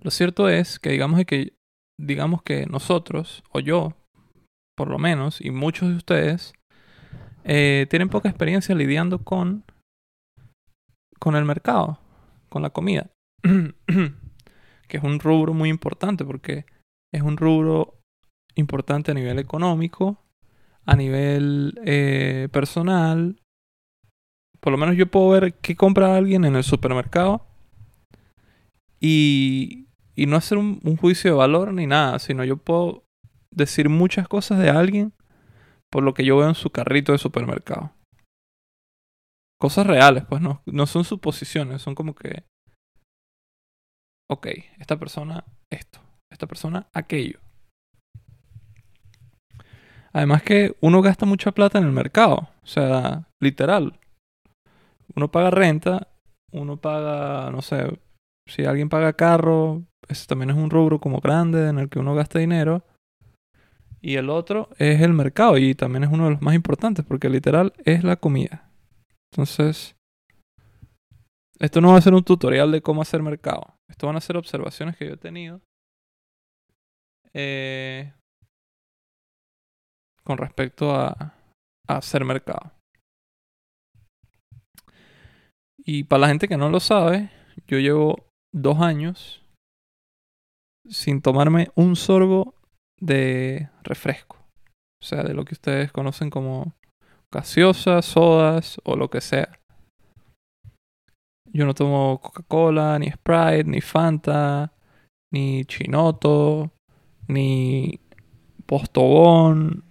Lo 0.01 0.11
cierto 0.11 0.49
es 0.49 0.79
que 0.79 0.91
digamos 0.91 1.23
que 1.25 1.53
digamos 1.99 2.43
que 2.43 2.65
nosotros, 2.67 3.43
o 3.51 3.59
yo, 3.59 3.93
por 4.75 4.89
lo 4.89 4.99
menos, 4.99 5.41
y 5.41 5.49
muchos 5.49 5.89
de 5.89 5.95
ustedes, 5.95 6.53
eh, 7.43 7.87
tienen 7.89 8.09
poca 8.09 8.29
experiencia 8.29 8.75
lidiando 8.75 9.19
con 9.19 9.63
con 11.19 11.35
el 11.35 11.45
mercado, 11.45 11.99
con 12.49 12.61
la 12.61 12.69
comida, 12.69 13.09
que 13.43 14.97
es 14.97 15.03
un 15.03 15.19
rubro 15.19 15.53
muy 15.53 15.69
importante 15.69 16.25
porque 16.25 16.65
es 17.13 17.21
un 17.21 17.37
rubro 17.37 17.99
importante 18.55 19.11
a 19.11 19.13
nivel 19.13 19.39
económico, 19.39 20.23
a 20.85 20.95
nivel 20.95 21.79
eh, 21.85 22.49
personal, 22.51 23.39
por 24.59 24.71
lo 24.71 24.77
menos 24.77 24.95
yo 24.95 25.07
puedo 25.07 25.29
ver 25.29 25.53
qué 25.55 25.75
compra 25.75 26.15
alguien 26.15 26.45
en 26.45 26.55
el 26.55 26.63
supermercado 26.63 27.45
y, 28.99 29.87
y 30.15 30.25
no 30.25 30.35
hacer 30.35 30.57
un, 30.57 30.79
un 30.83 30.97
juicio 30.97 31.31
de 31.31 31.37
valor 31.37 31.73
ni 31.73 31.87
nada, 31.87 32.19
sino 32.19 32.43
yo 32.43 32.57
puedo 32.57 33.03
decir 33.51 33.89
muchas 33.89 34.27
cosas 34.27 34.59
de 34.59 34.69
alguien 34.69 35.13
por 35.89 36.03
lo 36.03 36.13
que 36.13 36.25
yo 36.25 36.37
veo 36.37 36.49
en 36.49 36.55
su 36.55 36.69
carrito 36.69 37.11
de 37.11 37.17
supermercado. 37.17 37.91
Cosas 39.59 39.87
reales, 39.87 40.23
pues 40.25 40.41
no, 40.41 40.61
no 40.65 40.85
son 40.85 41.03
suposiciones, 41.03 41.81
son 41.81 41.95
como 41.95 42.13
que, 42.13 42.43
ok, 44.29 44.47
esta 44.79 44.97
persona 44.97 45.45
esto, 45.71 45.99
esta 46.31 46.47
persona 46.47 46.87
aquello. 46.93 47.39
Además 50.13 50.43
que 50.43 50.75
uno 50.81 51.01
gasta 51.01 51.25
mucha 51.25 51.51
plata 51.51 51.77
en 51.77 51.85
el 51.85 51.91
mercado, 51.91 52.49
o 52.63 52.67
sea, 52.67 53.27
literal. 53.41 53.99
Uno 55.15 55.31
paga 55.31 55.49
renta, 55.51 56.07
uno 56.51 56.77
paga, 56.77 57.51
no 57.51 57.61
sé, 57.61 57.99
si 58.47 58.65
alguien 58.65 58.89
paga 58.89 59.13
carro, 59.13 59.83
ese 60.07 60.25
también 60.25 60.51
es 60.51 60.55
un 60.55 60.69
rubro 60.69 60.99
como 60.99 61.19
grande 61.19 61.67
en 61.67 61.79
el 61.79 61.89
que 61.89 61.99
uno 61.99 62.15
gasta 62.15 62.39
dinero. 62.39 62.83
Y 64.01 64.15
el 64.15 64.29
otro 64.29 64.69
es 64.77 65.01
el 65.01 65.13
mercado 65.13 65.57
y 65.57 65.75
también 65.75 66.03
es 66.03 66.11
uno 66.11 66.25
de 66.25 66.31
los 66.31 66.41
más 66.41 66.55
importantes 66.55 67.03
porque 67.05 67.29
literal 67.29 67.73
es 67.83 68.03
la 68.03 68.15
comida. 68.15 68.66
Entonces, 69.31 69.95
esto 71.59 71.81
no 71.81 71.91
va 71.91 71.97
a 71.97 72.01
ser 72.01 72.13
un 72.13 72.23
tutorial 72.23 72.71
de 72.71 72.81
cómo 72.81 73.01
hacer 73.01 73.21
mercado. 73.21 73.75
Esto 73.89 74.07
van 74.07 74.15
a 74.15 74.21
ser 74.21 74.37
observaciones 74.37 74.95
que 74.97 75.07
yo 75.07 75.13
he 75.13 75.17
tenido 75.17 75.61
eh, 77.33 78.13
con 80.23 80.37
respecto 80.37 80.91
a, 80.95 81.09
a 81.87 81.97
hacer 81.97 82.25
mercado. 82.25 82.71
Y 85.79 86.03
para 86.03 86.21
la 86.21 86.27
gente 86.27 86.47
que 86.47 86.57
no 86.57 86.69
lo 86.69 86.79
sabe, 86.79 87.29
yo 87.67 87.79
llevo 87.79 88.27
dos 88.53 88.81
años 88.81 89.43
sin 90.89 91.21
tomarme 91.21 91.69
un 91.75 91.95
sorbo 91.95 92.55
de 92.99 93.69
refresco. 93.83 94.37
O 95.01 95.05
sea, 95.05 95.23
de 95.23 95.33
lo 95.33 95.45
que 95.45 95.53
ustedes 95.53 95.91
conocen 95.91 96.29
como 96.29 96.75
gaseosas, 97.33 98.05
sodas 98.05 98.77
o 98.83 98.95
lo 98.95 99.09
que 99.09 99.21
sea. 99.21 99.59
Yo 101.51 101.65
no 101.65 101.73
tomo 101.73 102.19
Coca-Cola, 102.21 102.99
ni 102.99 103.09
Sprite, 103.09 103.63
ni 103.65 103.81
Fanta, 103.81 104.73
ni 105.31 105.65
Chinoto, 105.65 106.71
ni 107.27 107.99
Postobón, 108.65 109.83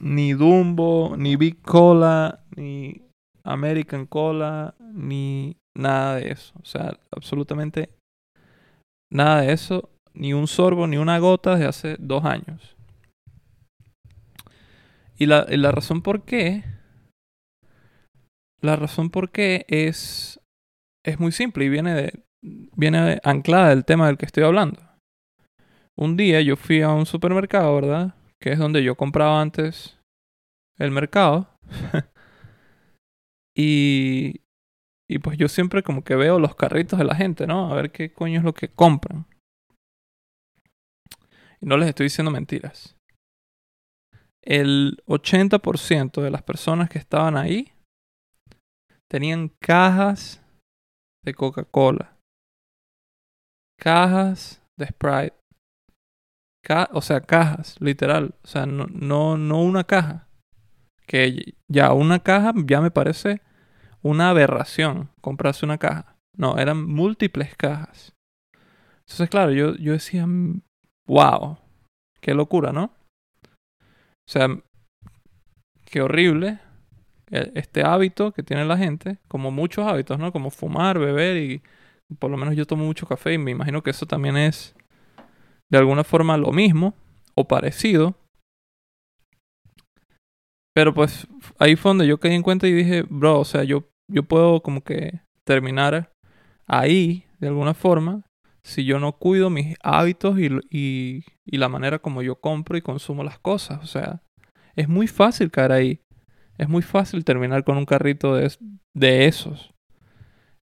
ni 0.00 0.32
Dumbo, 0.32 1.14
ni 1.16 1.36
Big 1.36 1.62
Cola, 1.62 2.44
ni 2.56 3.02
American 3.44 4.06
Cola, 4.06 4.74
ni 4.94 5.56
nada 5.76 6.16
de 6.16 6.32
eso. 6.32 6.54
O 6.60 6.64
sea, 6.64 6.98
absolutamente 7.10 7.90
nada 9.10 9.42
de 9.42 9.52
eso 9.52 9.90
ni 10.14 10.34
un 10.34 10.46
sorbo, 10.46 10.86
ni 10.86 10.96
una 10.96 11.18
gota 11.18 11.52
desde 11.52 11.66
hace 11.66 11.96
dos 11.98 12.24
años. 12.24 12.76
Y 15.22 15.26
la, 15.26 15.46
la 15.48 15.70
razón 15.70 16.02
por 16.02 16.24
qué, 16.24 16.64
la 18.60 18.74
razón 18.74 19.08
por 19.08 19.30
qué 19.30 19.64
es, 19.68 20.40
es 21.06 21.20
muy 21.20 21.30
simple 21.30 21.64
y 21.64 21.68
viene, 21.68 21.94
de, 21.94 22.24
viene 22.42 23.20
anclada 23.22 23.68
del 23.68 23.84
tema 23.84 24.08
del 24.08 24.18
que 24.18 24.26
estoy 24.26 24.42
hablando. 24.42 24.80
Un 25.96 26.16
día 26.16 26.40
yo 26.40 26.56
fui 26.56 26.82
a 26.82 26.88
un 26.88 27.06
supermercado, 27.06 27.72
¿verdad? 27.72 28.16
Que 28.40 28.50
es 28.50 28.58
donde 28.58 28.82
yo 28.82 28.96
compraba 28.96 29.40
antes 29.40 29.96
el 30.80 30.90
mercado. 30.90 31.48
y, 33.56 34.40
y 35.08 35.18
pues 35.20 35.38
yo 35.38 35.46
siempre 35.46 35.84
como 35.84 36.02
que 36.02 36.16
veo 36.16 36.40
los 36.40 36.56
carritos 36.56 36.98
de 36.98 37.04
la 37.04 37.14
gente, 37.14 37.46
¿no? 37.46 37.72
A 37.72 37.76
ver 37.76 37.92
qué 37.92 38.12
coño 38.12 38.40
es 38.40 38.44
lo 38.44 38.54
que 38.54 38.70
compran. 38.70 39.26
Y 41.60 41.66
no 41.66 41.76
les 41.76 41.90
estoy 41.90 42.06
diciendo 42.06 42.32
mentiras. 42.32 42.96
El 44.44 45.02
80% 45.06 46.20
de 46.20 46.30
las 46.30 46.42
personas 46.42 46.88
que 46.90 46.98
estaban 46.98 47.36
ahí 47.36 47.72
tenían 49.08 49.52
cajas 49.60 50.42
de 51.24 51.34
Coca-Cola, 51.34 52.16
cajas 53.78 54.62
de 54.78 54.86
Sprite, 54.86 55.36
o 56.92 57.02
sea, 57.02 57.20
cajas, 57.20 57.76
literal, 57.80 58.34
o 58.42 58.46
sea, 58.46 58.66
no, 58.66 58.86
no, 58.86 59.36
no 59.36 59.62
una 59.62 59.84
caja. 59.84 60.28
Que 61.06 61.54
ya 61.68 61.92
una 61.92 62.20
caja 62.20 62.52
ya 62.64 62.80
me 62.80 62.90
parece 62.90 63.42
una 64.02 64.30
aberración 64.30 65.10
comprarse 65.20 65.64
una 65.66 65.78
caja. 65.78 66.16
No, 66.36 66.58
eran 66.58 66.86
múltiples 66.86 67.54
cajas. 67.56 68.14
Entonces, 69.00 69.28
claro, 69.28 69.52
yo, 69.52 69.74
yo 69.76 69.92
decía, 69.92 70.26
wow, 71.06 71.58
qué 72.20 72.34
locura, 72.34 72.72
¿no? 72.72 72.94
O 74.28 74.30
sea, 74.30 74.48
qué 75.84 76.00
horrible 76.00 76.60
e, 77.30 77.52
este 77.54 77.82
hábito 77.82 78.32
que 78.32 78.42
tiene 78.42 78.64
la 78.64 78.78
gente, 78.78 79.18
como 79.28 79.50
muchos 79.50 79.86
hábitos, 79.86 80.18
¿no? 80.18 80.32
Como 80.32 80.50
fumar, 80.50 80.98
beber 80.98 81.36
y 81.36 81.62
por 82.18 82.30
lo 82.30 82.36
menos 82.36 82.54
yo 82.54 82.66
tomo 82.66 82.84
mucho 82.84 83.06
café 83.06 83.32
y 83.32 83.38
me 83.38 83.50
imagino 83.50 83.82
que 83.82 83.90
eso 83.90 84.06
también 84.06 84.36
es 84.36 84.74
de 85.70 85.78
alguna 85.78 86.04
forma 86.04 86.36
lo 86.36 86.52
mismo 86.52 86.94
o 87.34 87.48
parecido. 87.48 88.14
Pero 90.74 90.94
pues 90.94 91.26
ahí 91.58 91.76
fue 91.76 91.90
donde 91.90 92.06
yo 92.06 92.18
caí 92.18 92.34
en 92.34 92.42
cuenta 92.42 92.66
y 92.66 92.72
dije, 92.72 93.04
bro, 93.08 93.40
o 93.40 93.44
sea, 93.44 93.64
yo, 93.64 93.88
yo 94.08 94.22
puedo 94.22 94.62
como 94.62 94.82
que 94.82 95.20
terminar 95.44 96.12
ahí 96.66 97.26
de 97.38 97.48
alguna 97.48 97.74
forma 97.74 98.24
si 98.64 98.84
yo 98.84 98.98
no 98.98 99.12
cuido 99.18 99.50
mis 99.50 99.76
hábitos 99.82 100.38
y, 100.38 100.48
y, 100.70 101.56
la 101.56 101.68
manera 101.68 101.98
como 101.98 102.22
yo 102.22 102.40
compro 102.40 102.76
y 102.76 102.82
consumo 102.82 103.24
las 103.24 103.38
cosas. 103.38 103.82
O 103.82 103.86
sea, 103.86 104.22
es 104.76 104.88
muy 104.88 105.08
fácil 105.08 105.50
caer 105.50 105.72
ahí. 105.72 106.00
Es 106.58 106.68
muy 106.68 106.82
fácil 106.82 107.24
terminar 107.24 107.64
con 107.64 107.76
un 107.76 107.86
carrito 107.86 108.36
de, 108.36 108.52
de 108.94 109.26
esos. 109.26 109.72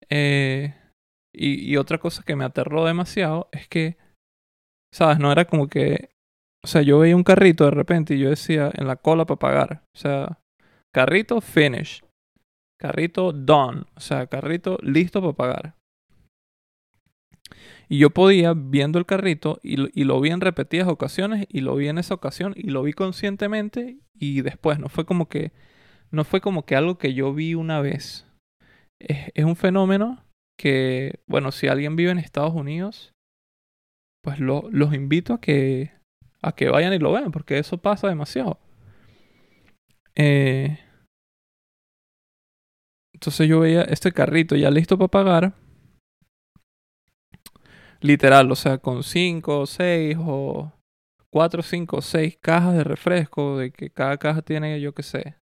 Eh, 0.10 0.76
y, 1.34 1.72
y 1.72 1.78
otra 1.78 1.98
cosa 1.98 2.24
que 2.24 2.36
me 2.36 2.46
aterró 2.46 2.86
demasiado 2.86 3.50
es 3.52 3.68
que, 3.68 3.98
¿sabes? 4.94 5.20
No 5.20 5.32
era 5.32 5.46
como 5.46 5.68
que... 5.68 6.10
O 6.64 6.68
sea, 6.68 6.82
yo 6.82 7.00
veía 7.00 7.16
un 7.16 7.24
carrito 7.24 7.66
de 7.66 7.72
repente 7.72 8.16
y 8.16 8.20
yo 8.20 8.30
decía 8.30 8.72
en 8.74 8.88
la 8.88 8.96
cola 8.96 9.26
para 9.26 9.40
pagar. 9.40 9.84
O 9.96 9.98
sea, 9.98 10.40
carrito 10.94 11.40
finish. 11.40 12.04
Carrito 12.80 13.32
done. 13.32 13.84
O 13.96 14.00
sea, 14.00 14.28
carrito 14.28 14.80
listo 14.82 15.22
para 15.22 15.34
pagar. 15.34 15.76
Y 17.88 18.00
yo 18.00 18.10
podía, 18.10 18.54
viendo 18.56 19.00
el 19.00 19.06
carrito, 19.06 19.60
y, 19.62 19.76
lo 19.78 20.20
vi 20.20 20.30
en 20.30 20.42
repetidas 20.42 20.88
ocasiones, 20.88 21.46
y 21.50 21.62
lo 21.62 21.76
vi 21.76 21.88
en 21.88 21.98
esa 21.98 22.16
ocasión, 22.16 22.54
y 22.56 22.70
lo 22.70 22.82
vi 22.84 22.94
conscientemente, 22.94 23.98
y 24.14 24.42
después, 24.42 24.80
no 24.80 24.90
fue 24.90 25.06
como 25.06 25.28
que, 25.28 25.52
no 26.12 26.24
fue 26.24 26.42
como 26.42 26.66
que 26.66 26.76
algo 26.76 26.98
que 26.98 27.14
yo 27.14 27.34
vi 27.34 27.54
una 27.54 27.82
vez. 27.82 28.28
Es, 29.00 29.46
un 29.46 29.56
fenómeno 29.56 30.24
que, 30.58 31.20
bueno, 31.28 31.52
si 31.52 31.68
alguien 31.68 31.96
vive 31.96 32.12
en 32.12 32.18
Estados 32.18 32.54
Unidos, 32.54 33.14
pues 34.24 34.40
lo, 34.40 34.68
los 34.72 34.94
invito 34.94 35.34
a 35.34 35.42
que, 35.42 35.92
a 36.42 36.54
que 36.54 36.70
vayan 36.70 36.94
y 36.94 37.00
lo 37.00 37.12
vean, 37.12 37.32
porque 37.32 37.60
eso 37.60 37.78
pasa 37.78 38.08
demasiado. 38.08 38.60
Eh, 40.16 40.80
entonces 43.14 43.48
yo 43.48 43.60
veía 43.60 43.82
este 43.84 44.12
carrito 44.12 44.56
ya 44.56 44.72
listo 44.72 44.98
para 44.98 45.10
pagar 45.10 45.65
literal, 48.06 48.52
o 48.52 48.56
sea, 48.56 48.78
con 48.78 49.04
5, 49.04 49.66
6 49.66 50.18
o 50.20 50.72
4, 51.30 51.62
5, 51.62 52.02
6 52.02 52.38
cajas 52.40 52.76
de 52.76 52.84
refresco, 52.84 53.58
de 53.58 53.72
que 53.72 53.90
cada 53.90 54.18
caja 54.18 54.42
tiene, 54.42 54.80
yo 54.80 54.94
qué 54.94 55.04
sé, 55.04 55.36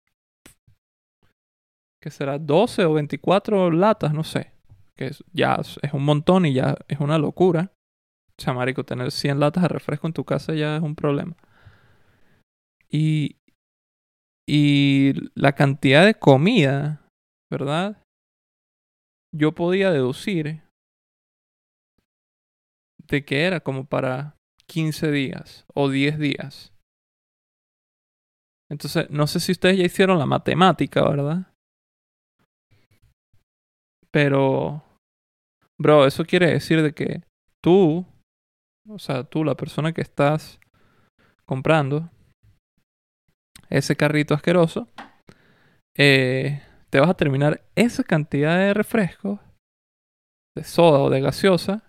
que 2.02 2.10
será 2.10 2.40
12 2.40 2.86
o 2.86 2.94
24 2.94 3.72
latas, 3.72 4.14
no 4.14 4.24
sé, 4.24 4.54
que 4.96 5.12
ya 5.34 5.60
es 5.82 5.94
un 5.94 6.04
montón 6.04 6.46
y 6.46 6.54
ya 6.54 6.78
es 6.88 7.00
una 7.00 7.18
locura. 7.18 7.72
O 8.40 8.42
sea, 8.42 8.54
marico, 8.54 8.84
tener 8.84 9.12
100 9.12 9.40
latas 9.40 9.64
de 9.64 9.70
refresco 9.70 10.08
en 10.08 10.14
tu 10.14 10.24
casa 10.26 10.54
ya 10.54 10.78
es 10.78 10.82
un 10.82 10.96
problema. 10.96 11.36
Y, 12.90 13.38
y 14.48 15.14
la 15.36 15.54
cantidad 15.54 16.06
de 16.06 16.16
comida, 16.16 17.06
¿verdad? 17.52 18.02
Yo 19.34 19.54
podía 19.54 19.92
deducir 19.92 20.62
que 23.20 23.44
era 23.44 23.60
como 23.60 23.86
para 23.86 24.36
15 24.68 25.12
días 25.12 25.66
o 25.74 25.90
10 25.90 26.18
días. 26.18 26.74
Entonces, 28.72 29.10
no 29.10 29.28
sé 29.28 29.42
si 29.42 29.52
ustedes 29.52 29.78
ya 29.78 29.84
hicieron 29.84 30.18
la 30.18 30.26
matemática, 30.26 31.04
¿verdad? 31.04 31.48
Pero, 34.12 34.82
bro, 35.78 36.06
eso 36.06 36.24
quiere 36.24 36.52
decir 36.52 36.82
de 36.82 36.94
que 36.94 37.22
tú, 37.62 38.06
o 38.88 38.98
sea, 38.98 39.26
tú, 39.26 39.44
la 39.44 39.56
persona 39.56 39.92
que 39.92 40.02
estás 40.02 40.58
comprando 41.46 42.10
ese 43.70 43.98
carrito 43.98 44.34
asqueroso, 44.34 44.88
eh, 45.98 46.62
te 46.90 47.00
vas 47.00 47.10
a 47.10 47.16
terminar 47.16 47.66
esa 47.76 48.04
cantidad 48.06 48.58
de 48.58 48.74
refrescos, 48.74 49.40
de 50.56 50.64
soda 50.64 51.00
o 51.00 51.10
de 51.10 51.20
gaseosa, 51.20 51.84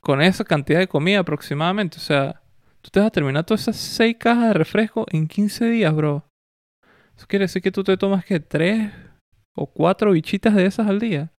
con 0.00 0.22
esa 0.22 0.44
cantidad 0.44 0.78
de 0.78 0.88
comida 0.88 1.20
aproximadamente. 1.20 1.98
O 1.98 2.00
sea, 2.00 2.42
tú 2.80 2.90
te 2.90 3.00
vas 3.00 3.08
a 3.08 3.12
terminar 3.12 3.44
todas 3.44 3.62
esas 3.62 3.76
6 3.76 4.16
cajas 4.18 4.48
de 4.48 4.54
refresco 4.54 5.06
en 5.10 5.26
15 5.26 5.66
días, 5.66 5.94
bro. 5.94 6.24
Eso 7.16 7.26
quiere 7.26 7.44
decir 7.44 7.62
que 7.62 7.72
tú 7.72 7.84
te 7.84 7.96
tomas 7.96 8.24
que 8.24 8.40
3 8.40 8.92
o 9.54 9.66
4 9.66 10.12
bichitas 10.12 10.54
de 10.54 10.66
esas 10.66 10.86
al 10.86 10.98
día. 10.98 11.30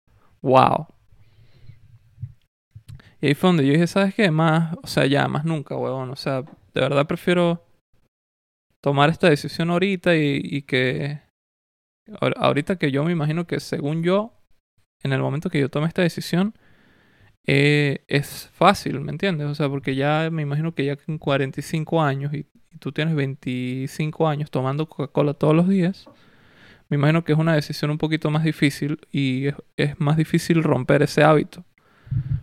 ¡Wow! 0.41 0.87
Y 3.21 3.27
ahí 3.27 3.35
fue 3.35 3.49
donde 3.49 3.65
yo 3.65 3.73
dije, 3.73 3.87
¿sabes 3.87 4.15
qué? 4.15 4.31
Más, 4.31 4.75
o 4.81 4.87
sea, 4.87 5.05
ya, 5.05 5.27
más 5.27 5.45
nunca, 5.45 5.75
huevón. 5.75 6.09
O 6.09 6.15
sea, 6.15 6.41
de 6.41 6.81
verdad 6.81 7.05
prefiero 7.05 7.63
tomar 8.81 9.09
esta 9.09 9.29
decisión 9.29 9.69
ahorita 9.69 10.15
y, 10.15 10.63
que... 10.63 11.21
Ahorita 12.19 12.77
que 12.77 12.91
yo 12.91 13.03
me 13.03 13.11
imagino 13.11 13.45
que 13.45 13.59
según 13.59 14.03
yo, 14.03 14.33
en 15.03 15.13
el 15.13 15.21
momento 15.21 15.49
que 15.49 15.59
yo 15.59 15.69
tome 15.69 15.87
esta 15.87 16.01
decisión, 16.01 16.55
eh, 17.47 18.03
es 18.07 18.49
fácil, 18.53 18.99
¿me 19.01 19.11
entiendes? 19.11 19.47
O 19.47 19.55
sea, 19.55 19.69
porque 19.69 19.95
ya 19.95 20.29
me 20.31 20.43
imagino 20.43 20.73
que 20.73 20.85
ya 20.85 20.95
con 20.95 21.17
45 21.17 22.01
años 22.01 22.33
y, 22.33 22.45
tú 22.79 22.91
tienes 22.91 23.15
25 23.15 24.27
años 24.27 24.49
tomando 24.49 24.87
Coca-Cola 24.87 25.33
todos 25.33 25.55
los 25.55 25.67
días, 25.67 26.07
me 26.89 26.95
imagino 26.95 27.23
que 27.23 27.33
es 27.33 27.37
una 27.37 27.53
decisión 27.53 27.91
un 27.91 27.97
poquito 27.97 28.29
más 28.31 28.43
difícil 28.43 28.99
y 29.11 29.47
es 29.77 29.99
más 29.99 30.17
difícil 30.17 30.63
romper 30.63 31.01
ese 31.03 31.23
hábito. 31.23 31.63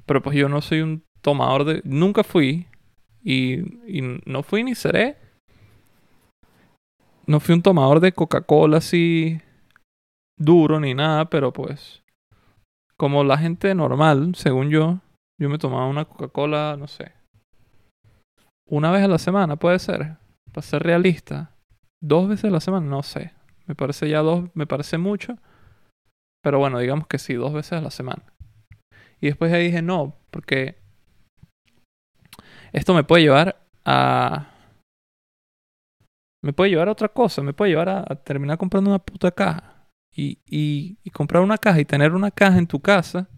Pero 0.06 0.22
pues 0.22 0.36
yo 0.36 0.48
no 0.48 0.62
soy 0.62 0.80
un 0.80 1.04
tomador 1.20 1.64
de... 1.64 1.82
Nunca 1.84 2.24
fui. 2.24 2.66
Y, 3.22 3.58
no 4.24 4.42
fui 4.42 4.64
ni 4.64 4.74
seré. 4.74 5.16
No 7.26 7.40
fui 7.40 7.54
un 7.54 7.62
tomador 7.62 8.00
de 8.00 8.12
Coca-Cola 8.12 8.78
así 8.78 9.38
duro 10.38 10.80
ni 10.80 10.94
nada, 10.94 11.28
pero 11.28 11.52
pues 11.52 12.02
como 12.98 13.24
la 13.24 13.38
gente 13.38 13.74
normal, 13.74 14.34
según 14.34 14.70
yo, 14.70 15.00
yo 15.40 15.48
me 15.48 15.58
tomaba 15.58 15.86
una 15.86 16.04
Coca-Cola, 16.04 16.76
no 16.78 16.88
sé, 16.88 17.12
una 18.70 18.90
vez 18.90 19.02
a 19.02 19.08
la 19.08 19.18
semana, 19.18 19.56
puede 19.56 19.78
ser, 19.78 20.16
para 20.52 20.66
ser 20.66 20.82
realista. 20.82 21.54
Dos 22.02 22.28
veces 22.28 22.46
a 22.46 22.50
la 22.50 22.60
semana, 22.60 22.86
no 22.86 23.02
sé. 23.02 23.32
Me 23.66 23.74
parece 23.74 24.08
ya 24.08 24.20
dos, 24.20 24.50
me 24.54 24.66
parece 24.66 24.98
mucho. 24.98 25.36
Pero 26.42 26.58
bueno, 26.58 26.78
digamos 26.78 27.06
que 27.06 27.18
sí, 27.18 27.34
dos 27.34 27.52
veces 27.52 27.72
a 27.72 27.80
la 27.80 27.90
semana. 27.90 28.22
Y 29.20 29.26
después 29.26 29.52
ahí 29.52 29.64
dije, 29.64 29.82
no, 29.82 30.16
porque 30.30 30.76
esto 32.72 32.94
me 32.94 33.04
puede 33.04 33.22
llevar 33.22 33.56
a... 33.84 34.52
Me 36.44 36.52
puede 36.52 36.70
llevar 36.70 36.88
a 36.88 36.92
otra 36.92 37.08
cosa, 37.08 37.42
me 37.42 37.52
puede 37.52 37.72
llevar 37.72 37.88
a, 37.88 38.04
terminar 38.22 38.58
comprando 38.58 38.90
una 38.90 39.00
puta 39.00 39.32
caja. 39.32 39.77
Y, 40.18 40.40
y, 40.46 40.98
y 41.04 41.10
comprar 41.10 41.42
una 41.42 41.58
caja 41.58 41.80
y 41.80 41.84
tener 41.84 42.12
una 42.12 42.30
caja 42.30 42.58
en 42.58 42.66
tu 42.66 42.80
casa 42.80 43.28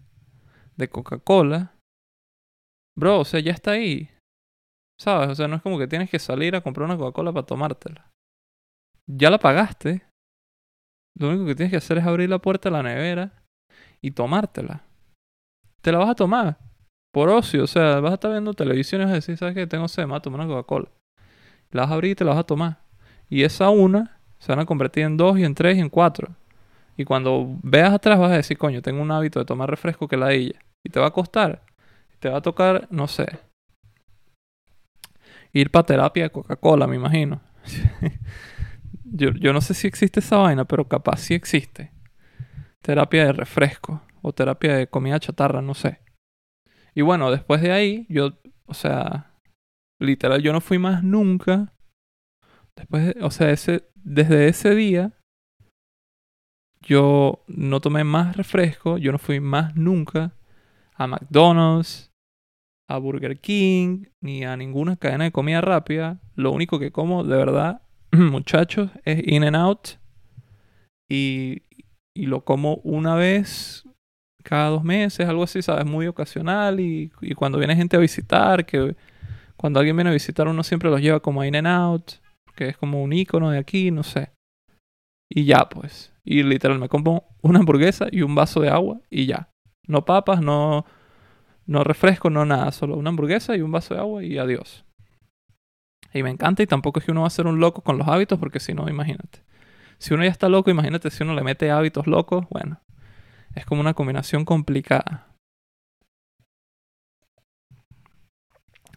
de 0.77 0.89
Coca-Cola. 0.89 1.75
Bro, 2.97 3.19
o 3.19 3.25
sea, 3.25 3.39
ya 3.39 3.51
está 3.51 3.71
ahí. 3.71 4.09
¿Sabes? 4.99 5.29
O 5.29 5.35
sea, 5.35 5.47
no 5.47 5.57
es 5.57 5.61
como 5.61 5.77
que 5.77 5.87
tienes 5.87 6.09
que 6.09 6.17
salir 6.17 6.55
a 6.55 6.61
comprar 6.61 6.85
una 6.85 6.97
Coca-Cola 6.97 7.31
para 7.31 7.45
tomártela. 7.45 8.09
Ya 9.07 9.29
la 9.29 9.37
pagaste. 9.37 10.05
Lo 11.17 11.29
único 11.29 11.45
que 11.45 11.55
tienes 11.55 11.71
que 11.71 11.77
hacer 11.77 11.99
es 11.99 12.05
abrir 12.05 12.29
la 12.29 12.39
puerta 12.39 12.69
de 12.69 12.73
la 12.73 12.83
nevera 12.83 13.43
y 14.01 14.11
tomártela 14.11 14.85
te 15.81 15.91
la 15.91 15.97
vas 15.97 16.09
a 16.09 16.15
tomar 16.15 16.57
por 17.13 17.29
ocio. 17.29 17.63
O 17.63 17.67
sea, 17.67 17.99
vas 17.99 18.11
a 18.11 18.13
estar 18.15 18.31
viendo 18.31 18.53
televisión 18.53 19.01
y 19.01 19.05
vas 19.05 19.11
a 19.11 19.15
decir, 19.15 19.37
¿sabes 19.37 19.55
qué? 19.55 19.67
Tengo 19.67 19.87
sed, 19.87 20.03
me 20.03 20.11
voy 20.11 20.21
tomar 20.21 20.41
una 20.41 20.49
Coca-Cola. 20.49 20.89
La 21.71 21.83
vas 21.83 21.91
a 21.91 21.93
abrir 21.95 22.11
y 22.11 22.15
te 22.15 22.23
la 22.23 22.31
vas 22.31 22.39
a 22.39 22.45
tomar. 22.45 22.81
Y 23.29 23.43
esa 23.43 23.69
una 23.69 24.19
se 24.39 24.51
van 24.51 24.59
a 24.59 24.65
convertir 24.65 25.03
en 25.03 25.17
dos 25.17 25.37
y 25.37 25.43
en 25.43 25.55
tres 25.55 25.77
y 25.77 25.81
en 25.81 25.89
cuatro. 25.89 26.35
Y 26.97 27.05
cuando 27.05 27.57
veas 27.63 27.93
atrás 27.93 28.19
vas 28.19 28.31
a 28.31 28.37
decir, 28.37 28.57
coño, 28.57 28.81
tengo 28.81 29.01
un 29.01 29.11
hábito 29.11 29.39
de 29.39 29.45
tomar 29.45 29.69
refresco 29.69 30.07
que 30.07 30.17
la 30.17 30.33
ella. 30.33 30.59
Y 30.83 30.89
te 30.89 30.99
va 30.99 31.07
a 31.07 31.11
costar. 31.11 31.63
Te 32.19 32.29
va 32.29 32.37
a 32.37 32.41
tocar, 32.41 32.87
no 32.91 33.07
sé. 33.07 33.39
Ir 35.53 35.71
para 35.71 35.85
terapia 35.85 36.23
de 36.23 36.29
Coca-Cola, 36.29 36.87
me 36.87 36.95
imagino. 36.95 37.41
yo, 39.03 39.31
yo 39.31 39.53
no 39.53 39.61
sé 39.61 39.73
si 39.73 39.87
existe 39.87 40.19
esa 40.19 40.37
vaina, 40.37 40.65
pero 40.65 40.87
capaz 40.87 41.17
sí 41.17 41.33
existe. 41.33 41.91
Terapia 42.81 43.25
de 43.25 43.33
refresco 43.33 44.01
o 44.21 44.33
terapia 44.33 44.75
de 44.75 44.87
comida 44.87 45.19
chatarra, 45.19 45.61
no 45.61 45.73
sé. 45.73 45.99
Y 46.93 47.01
bueno, 47.01 47.31
después 47.31 47.61
de 47.61 47.71
ahí, 47.71 48.05
yo, 48.09 48.31
o 48.65 48.73
sea, 48.73 49.33
literal, 49.99 50.41
yo 50.41 50.53
no 50.53 50.61
fui 50.61 50.77
más 50.77 51.03
nunca. 51.03 51.73
Después, 52.75 53.15
o 53.21 53.31
sea, 53.31 53.51
ese, 53.51 53.89
desde 53.95 54.47
ese 54.47 54.75
día, 54.75 55.13
yo 56.81 57.43
no 57.47 57.79
tomé 57.79 58.03
más 58.03 58.35
refresco, 58.35 58.97
yo 58.97 59.11
no 59.11 59.17
fui 59.17 59.39
más 59.39 59.75
nunca 59.75 60.33
a 60.95 61.07
McDonald's, 61.07 62.11
a 62.87 62.97
Burger 62.97 63.39
King, 63.39 64.05
ni 64.19 64.43
a 64.43 64.57
ninguna 64.57 64.97
cadena 64.97 65.25
de 65.25 65.31
comida 65.31 65.61
rápida. 65.61 66.19
Lo 66.35 66.51
único 66.51 66.79
que 66.79 66.91
como, 66.91 67.23
de 67.23 67.37
verdad, 67.37 67.81
muchachos, 68.11 68.91
es 69.05 69.21
In 69.25 69.43
and 69.43 69.55
Out. 69.55 69.89
Y, 71.09 71.63
lo 72.15 72.43
como 72.43 72.75
una 72.83 73.15
vez 73.15 73.85
cada 74.43 74.69
dos 74.69 74.83
meses, 74.83 75.27
algo 75.27 75.43
así, 75.43 75.61
¿sabes? 75.61 75.85
Muy 75.85 76.07
ocasional 76.07 76.79
y, 76.79 77.09
cuando 77.35 77.57
viene 77.57 77.75
gente 77.75 77.95
a 77.95 77.99
visitar, 77.99 78.65
que 78.65 78.95
cuando 79.55 79.79
alguien 79.79 79.95
viene 79.95 80.09
a 80.09 80.13
visitar 80.13 80.47
uno 80.47 80.63
siempre 80.63 80.89
los 80.89 81.01
lleva 81.01 81.19
como 81.19 81.43
In 81.45 81.55
and 81.55 81.67
Out, 81.67 82.13
que 82.55 82.69
es 82.69 82.77
como 82.77 83.01
un 83.01 83.13
icono 83.13 83.51
de 83.51 83.59
aquí, 83.59 83.91
no 83.91 84.03
sé. 84.03 84.31
Y 85.29 85.45
ya, 85.45 85.69
pues. 85.69 86.10
Y 86.23 86.43
literal, 86.43 86.79
me 86.79 86.89
compro 86.89 87.23
una 87.41 87.59
hamburguesa 87.59 88.07
y 88.11 88.21
un 88.21 88.35
vaso 88.35 88.61
de 88.61 88.69
agua 88.69 89.01
y 89.09 89.25
ya. 89.25 89.49
No 89.87 90.05
papas, 90.05 90.41
no, 90.41 90.85
no 91.65 91.83
refresco, 91.83 92.29
no 92.29 92.45
nada, 92.45 92.71
solo 92.71 92.95
una 92.97 93.09
hamburguesa 93.09 93.55
y 93.55 93.61
un 93.61 93.71
vaso 93.71 93.93
de 93.93 93.99
agua 93.99 94.23
y 94.23 94.37
adiós. 94.37 94.85
Y 96.13 96.23
me 96.23 96.29
encanta 96.29 96.61
y 96.61 96.67
tampoco 96.67 96.99
es 96.99 97.05
que 97.05 97.11
uno 97.11 97.21
va 97.21 97.27
a 97.27 97.31
ser 97.31 97.47
un 97.47 97.59
loco 97.59 97.81
con 97.81 97.97
los 97.97 98.07
hábitos 98.07 98.37
porque 98.37 98.59
si 98.59 98.73
no, 98.73 98.87
imagínate. 98.89 99.43
Si 99.97 100.13
uno 100.13 100.23
ya 100.23 100.31
está 100.31 100.49
loco, 100.49 100.69
imagínate 100.69 101.09
si 101.09 101.23
uno 101.23 101.33
le 101.33 101.43
mete 101.43 101.71
hábitos 101.71 102.07
locos, 102.07 102.45
bueno, 102.49 102.81
es 103.55 103.65
como 103.65 103.81
una 103.81 103.93
combinación 103.93 104.45
complicada. 104.45 105.27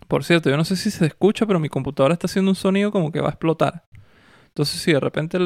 Por 0.09 0.25
cierto, 0.25 0.51
yo 0.51 0.57
no 0.57 0.65
sé 0.65 0.77
si 0.77 0.91
se 0.91 1.07
escucha, 1.07 1.47
pero 1.47 1.61
mi 1.61 1.69
computadora 1.69 2.15
está 2.15 2.27
haciendo 2.27 2.51
un 2.51 2.55
sonido 2.55 2.91
como 2.91 3.11
que 3.11 3.21
va 3.21 3.29
a 3.29 3.33
explotar. 3.33 3.87
Entonces, 4.49 4.81
si 4.81 4.93
de 4.93 5.01
repente 5.01 5.39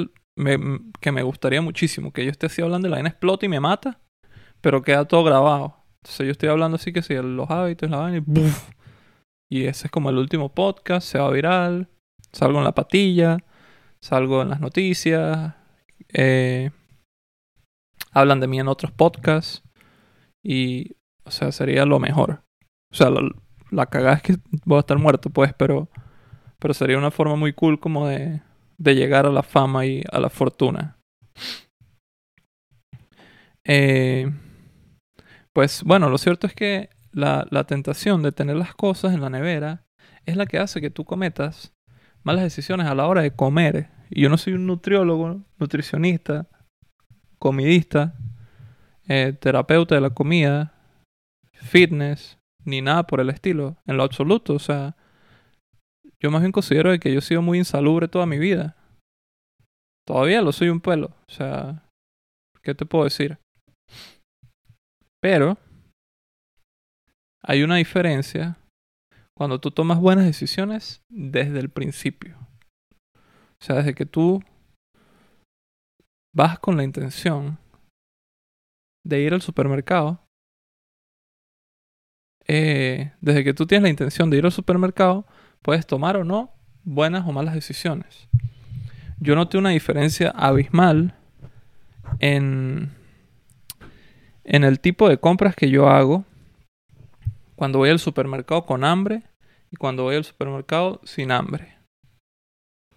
que 1.01 1.13
me 1.13 1.23
gustaría 1.23 1.61
muchísimo 1.61 2.13
que 2.13 2.25
yo 2.25 2.31
esté 2.31 2.47
así 2.47 2.63
hablando 2.63 2.87
y 2.87 2.91
la 2.91 2.97
vaina 2.97 3.11
explota 3.11 3.47
y 3.47 3.49
me 3.49 3.61
mata, 3.61 4.01
pero 4.61 4.83
queda 4.83 5.07
todo 5.07 5.25
grabado. 5.25 5.77
Entonces 6.03 6.27
yo 6.27 6.33
estoy 6.33 6.49
hablando 6.49 6.77
así 6.77 6.93
que 6.93 7.03
si 7.03 7.15
los 7.15 7.51
hábitos, 7.51 7.91
la 7.91 7.99
vaina 7.99 8.19
y 8.19 8.25
Y 9.51 9.67
ese 9.67 9.87
es 9.87 9.91
como 9.91 10.11
el 10.11 10.19
último 10.19 10.55
podcast, 10.55 11.07
se 11.07 11.19
va 11.19 11.31
viral, 11.31 11.89
salgo 12.33 12.59
en 12.59 12.65
la 12.65 12.75
patilla, 12.75 13.39
salgo 14.01 14.43
en 14.43 14.51
las 14.51 14.61
noticias, 14.61 15.55
eh, 16.13 16.71
hablan 18.13 18.41
de 18.41 18.47
mí 18.47 18.61
en 18.61 18.69
otros 18.69 18.93
podcasts 18.93 19.63
y, 20.43 20.97
o 21.25 21.31
sea, 21.31 21.53
sería 21.53 21.85
lo 21.85 21.99
mejor. 21.99 22.43
O 22.93 22.95
sea, 22.95 23.11
la, 23.71 23.87
cagada 23.87 24.17
es 24.17 24.23
que 24.23 24.37
voy 24.65 24.77
a 24.77 24.81
estar 24.81 24.99
muerto, 24.99 25.31
pues, 25.31 25.53
pero, 25.55 25.89
pero 26.59 26.75
sería 26.75 26.99
una 26.99 27.11
forma 27.11 27.37
muy 27.37 27.53
cool 27.53 27.81
como 27.81 28.07
de, 28.07 28.41
de 28.79 28.95
llegar 28.95 29.27
a 29.27 29.31
la 29.31 29.43
fama 29.43 29.87
y 29.87 30.03
a 30.11 30.21
la 30.21 30.31
fortuna. 30.31 30.99
Eh, 33.65 34.33
pues 35.53 35.83
bueno, 35.85 36.09
lo 36.09 36.17
cierto 36.17 36.47
es 36.47 36.55
que 36.55 36.91
la, 37.13 37.47
la 37.51 37.65
tentación 37.65 38.23
de 38.23 38.33
tener 38.33 38.57
las 38.57 38.75
cosas 38.75 39.13
en 39.13 39.21
la 39.21 39.31
nevera 39.31 39.85
es 40.25 40.37
la 40.37 40.47
que 40.47 40.59
hace 40.59 40.81
que 40.81 40.91
tú 40.91 41.05
cometas 41.05 41.75
malas 42.23 42.45
decisiones 42.45 42.87
a 42.87 42.95
la 42.95 43.07
hora 43.07 43.23
de 43.23 43.35
comer. 43.35 43.89
Y 44.11 44.23
yo 44.23 44.29
no 44.29 44.39
soy 44.39 44.55
un 44.55 44.67
nutriólogo, 44.67 45.43
nutricionista, 45.59 46.49
comidista, 47.39 48.15
eh, 49.09 49.35
terapeuta 49.39 49.95
de 49.95 50.03
la 50.03 50.11
comida, 50.11 50.75
fitness, 51.53 52.39
ni 52.65 52.83
nada 52.83 53.07
por 53.07 53.21
el 53.21 53.31
estilo, 53.31 53.79
en 53.87 53.97
lo 53.97 54.03
absoluto. 54.03 54.55
O 54.55 54.59
sea, 54.59 54.97
yo 56.21 56.31
más 56.31 56.41
bien 56.41 56.53
considero 56.53 56.99
que 56.99 57.13
yo 57.13 57.19
he 57.21 57.23
sido 57.23 57.43
muy 57.43 57.59
insalubre 57.59 58.09
toda 58.09 58.27
mi 58.27 58.39
vida. 58.39 58.77
Todavía 60.07 60.43
lo 60.43 60.53
soy 60.53 60.69
un 60.69 60.81
pelo. 60.81 61.15
O 61.29 61.31
sea, 61.31 61.85
¿qué 62.63 62.75
te 62.75 62.87
puedo 62.87 63.05
decir? 63.05 63.39
Pero 65.21 65.59
hay 67.43 67.63
una 67.63 67.77
diferencia 67.77 68.59
cuando 69.37 69.61
tú 69.61 69.71
tomas 69.71 70.01
buenas 70.01 70.25
decisiones 70.25 71.03
desde 71.09 71.61
el 71.61 71.71
principio. 71.71 72.37
O 73.15 73.65
sea, 73.65 73.77
desde 73.77 73.95
que 73.95 74.07
tú 74.07 74.43
vas 76.35 76.59
con 76.59 76.77
la 76.77 76.85
intención 76.85 77.59
de 79.05 79.21
ir 79.21 79.35
al 79.35 79.43
supermercado, 79.43 80.25
eh, 82.47 83.13
desde 83.21 83.45
que 83.45 83.55
tú 83.55 83.67
tienes 83.67 83.83
la 83.83 83.91
intención 83.91 84.31
de 84.31 84.39
ir 84.39 84.45
al 84.45 84.53
supermercado, 84.53 85.27
puedes 85.63 85.87
tomar 85.87 86.17
o 86.17 86.25
no 86.25 86.53
buenas 86.85 87.27
o 87.27 87.33
malas 87.33 87.55
decisiones. 87.55 88.29
Yo 89.21 89.35
noté 89.35 89.59
una 89.59 89.71
diferencia 89.71 90.31
abismal 90.31 91.15
en, 92.21 92.93
en 94.45 94.65
el 94.65 94.81
tipo 94.81 95.09
de 95.09 95.19
compras 95.19 95.55
que 95.55 95.71
yo 95.71 95.89
hago 95.89 96.25
cuando 97.57 97.81
voy 97.81 97.91
al 97.91 97.99
supermercado 97.99 98.65
con 98.65 98.85
hambre 98.85 99.25
y 99.71 99.77
cuando 99.77 100.05
voy 100.05 100.17
al 100.17 100.25
supermercado 100.25 101.01
sin 101.05 101.33
hambre. 101.33 101.77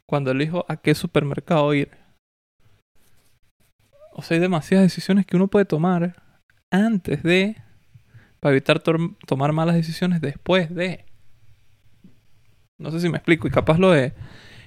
Cuando 0.05 0.31
elijo 0.31 0.65
a 0.67 0.77
qué 0.77 0.93
supermercado 0.93 1.73
ir. 1.73 1.91
O 4.13 4.21
sea, 4.21 4.35
hay 4.35 4.41
demasiadas 4.41 4.85
decisiones 4.85 5.25
que 5.25 5.35
uno 5.35 5.47
puede 5.47 5.65
tomar 5.65 6.21
antes 6.69 7.23
de, 7.23 7.57
para 8.39 8.51
evitar 8.51 8.79
tomar 8.79 9.53
malas 9.53 9.75
decisiones 9.75 10.21
después 10.21 10.73
de. 10.73 11.05
No 12.81 12.91
sé 12.91 12.99
si 12.99 13.09
me 13.09 13.17
explico. 13.17 13.47
Y 13.47 13.51
capaz 13.51 13.77
lo 13.77 13.91
de 13.91 14.13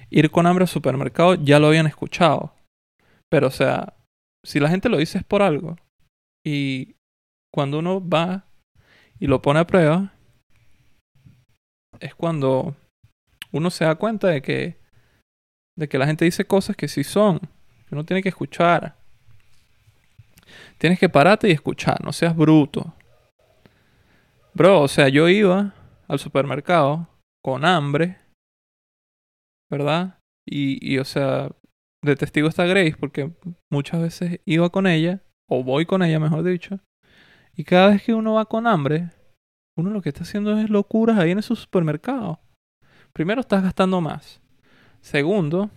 ir 0.09 0.31
con 0.31 0.47
hambre 0.47 0.63
al 0.63 0.69
supermercado 0.69 1.35
ya 1.35 1.59
lo 1.59 1.67
habían 1.67 1.87
escuchado. 1.87 2.53
Pero 3.29 3.47
o 3.47 3.51
sea, 3.51 3.93
si 4.43 4.59
la 4.59 4.69
gente 4.69 4.89
lo 4.89 4.97
dice 4.97 5.17
es 5.17 5.23
por 5.23 5.41
algo. 5.41 5.77
Y 6.45 6.95
cuando 7.53 7.79
uno 7.79 8.07
va 8.07 8.45
y 9.19 9.27
lo 9.27 9.41
pone 9.41 9.59
a 9.59 9.67
prueba, 9.67 10.13
es 11.99 12.15
cuando 12.15 12.75
uno 13.51 13.69
se 13.69 13.85
da 13.85 13.95
cuenta 13.95 14.27
de 14.27 14.41
que, 14.41 14.77
de 15.77 15.87
que 15.87 15.97
la 15.97 16.05
gente 16.05 16.25
dice 16.25 16.45
cosas 16.45 16.75
que 16.75 16.87
sí 16.87 17.03
son, 17.03 17.39
que 17.39 17.95
uno 17.95 18.05
tiene 18.05 18.21
que 18.21 18.29
escuchar. 18.29 18.95
Tienes 20.77 20.99
que 20.99 21.09
pararte 21.09 21.49
y 21.49 21.51
escuchar, 21.51 22.03
no 22.03 22.13
seas 22.13 22.35
bruto. 22.35 22.93
Bro, 24.53 24.81
o 24.81 24.87
sea, 24.87 25.09
yo 25.09 25.27
iba 25.27 25.73
al 26.07 26.19
supermercado 26.19 27.07
con 27.45 27.63
hambre, 27.63 28.17
¿verdad? 29.69 30.17
Y, 30.49 30.97
o 30.97 31.05
sea, 31.05 31.51
de 32.03 32.15
testigo 32.15 32.47
está 32.47 32.65
Grace 32.65 32.97
porque 32.99 33.33
muchas 33.71 34.01
veces 34.01 34.41
iba 34.45 34.71
con 34.71 34.87
ella, 34.87 35.21
o 35.47 35.63
voy 35.63 35.85
con 35.85 36.01
ella, 36.01 36.19
mejor 36.19 36.41
dicho, 36.41 36.79
y 37.55 37.63
cada 37.63 37.89
vez 37.91 38.01
que 38.01 38.15
uno 38.15 38.33
va 38.33 38.45
con 38.45 38.65
hambre, 38.65 39.11
uno 39.77 39.91
lo 39.91 40.01
que 40.01 40.09
está 40.09 40.23
haciendo 40.23 40.57
es 40.57 40.71
locuras 40.71 41.19
ahí 41.19 41.29
en 41.29 41.37
esos 41.37 41.59
supermercados. 41.59 42.39
Primero, 43.13 43.41
estás 43.41 43.61
gastando 43.61 44.01
más. 44.01 44.41
Segundo, 45.01 45.69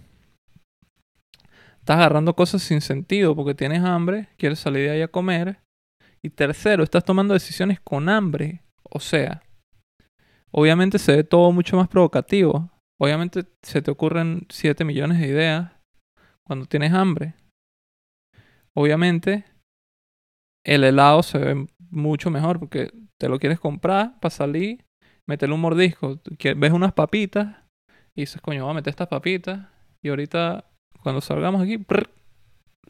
estás 1.80 1.98
agarrando 1.98 2.34
cosas 2.34 2.62
sin 2.62 2.80
sentido 2.80 3.36
porque 3.36 3.54
tienes 3.54 3.84
hambre, 3.84 4.30
quieres 4.38 4.58
salir 4.58 4.84
de 4.84 4.90
ahí 4.92 5.02
a 5.02 5.08
comer. 5.08 5.58
Y 6.22 6.30
tercero, 6.30 6.82
estás 6.82 7.04
tomando 7.04 7.34
decisiones 7.34 7.78
con 7.78 8.08
hambre. 8.08 8.62
O 8.84 9.00
sea, 9.00 9.42
obviamente 10.50 10.98
se 10.98 11.16
ve 11.16 11.24
todo 11.24 11.52
mucho 11.52 11.76
más 11.76 11.88
provocativo. 11.88 12.70
Obviamente 13.00 13.44
se 13.62 13.82
te 13.82 13.90
ocurren 13.90 14.46
7 14.48 14.84
millones 14.84 15.20
de 15.20 15.28
ideas 15.28 15.72
cuando 16.46 16.66
tienes 16.66 16.92
hambre. 16.92 17.34
Obviamente 18.74 19.44
el 20.64 20.84
helado 20.84 21.22
se 21.22 21.38
ve 21.38 21.66
mucho 21.90 22.30
mejor 22.30 22.58
porque 22.58 22.92
te 23.18 23.28
lo 23.28 23.38
quieres 23.38 23.58
comprar 23.58 24.18
para 24.20 24.30
salir, 24.30 24.84
meterle 25.26 25.54
un 25.54 25.60
mordisco. 25.60 26.20
Ves 26.56 26.72
unas 26.72 26.92
papitas 26.92 27.56
y 28.14 28.22
dices, 28.22 28.40
coño, 28.40 28.64
voy 28.64 28.72
a 28.72 28.74
meter 28.74 28.90
estas 28.90 29.08
papitas. 29.08 29.68
Y 30.02 30.08
ahorita, 30.08 30.64
cuando 31.02 31.20
salgamos 31.20 31.62
aquí, 31.62 31.84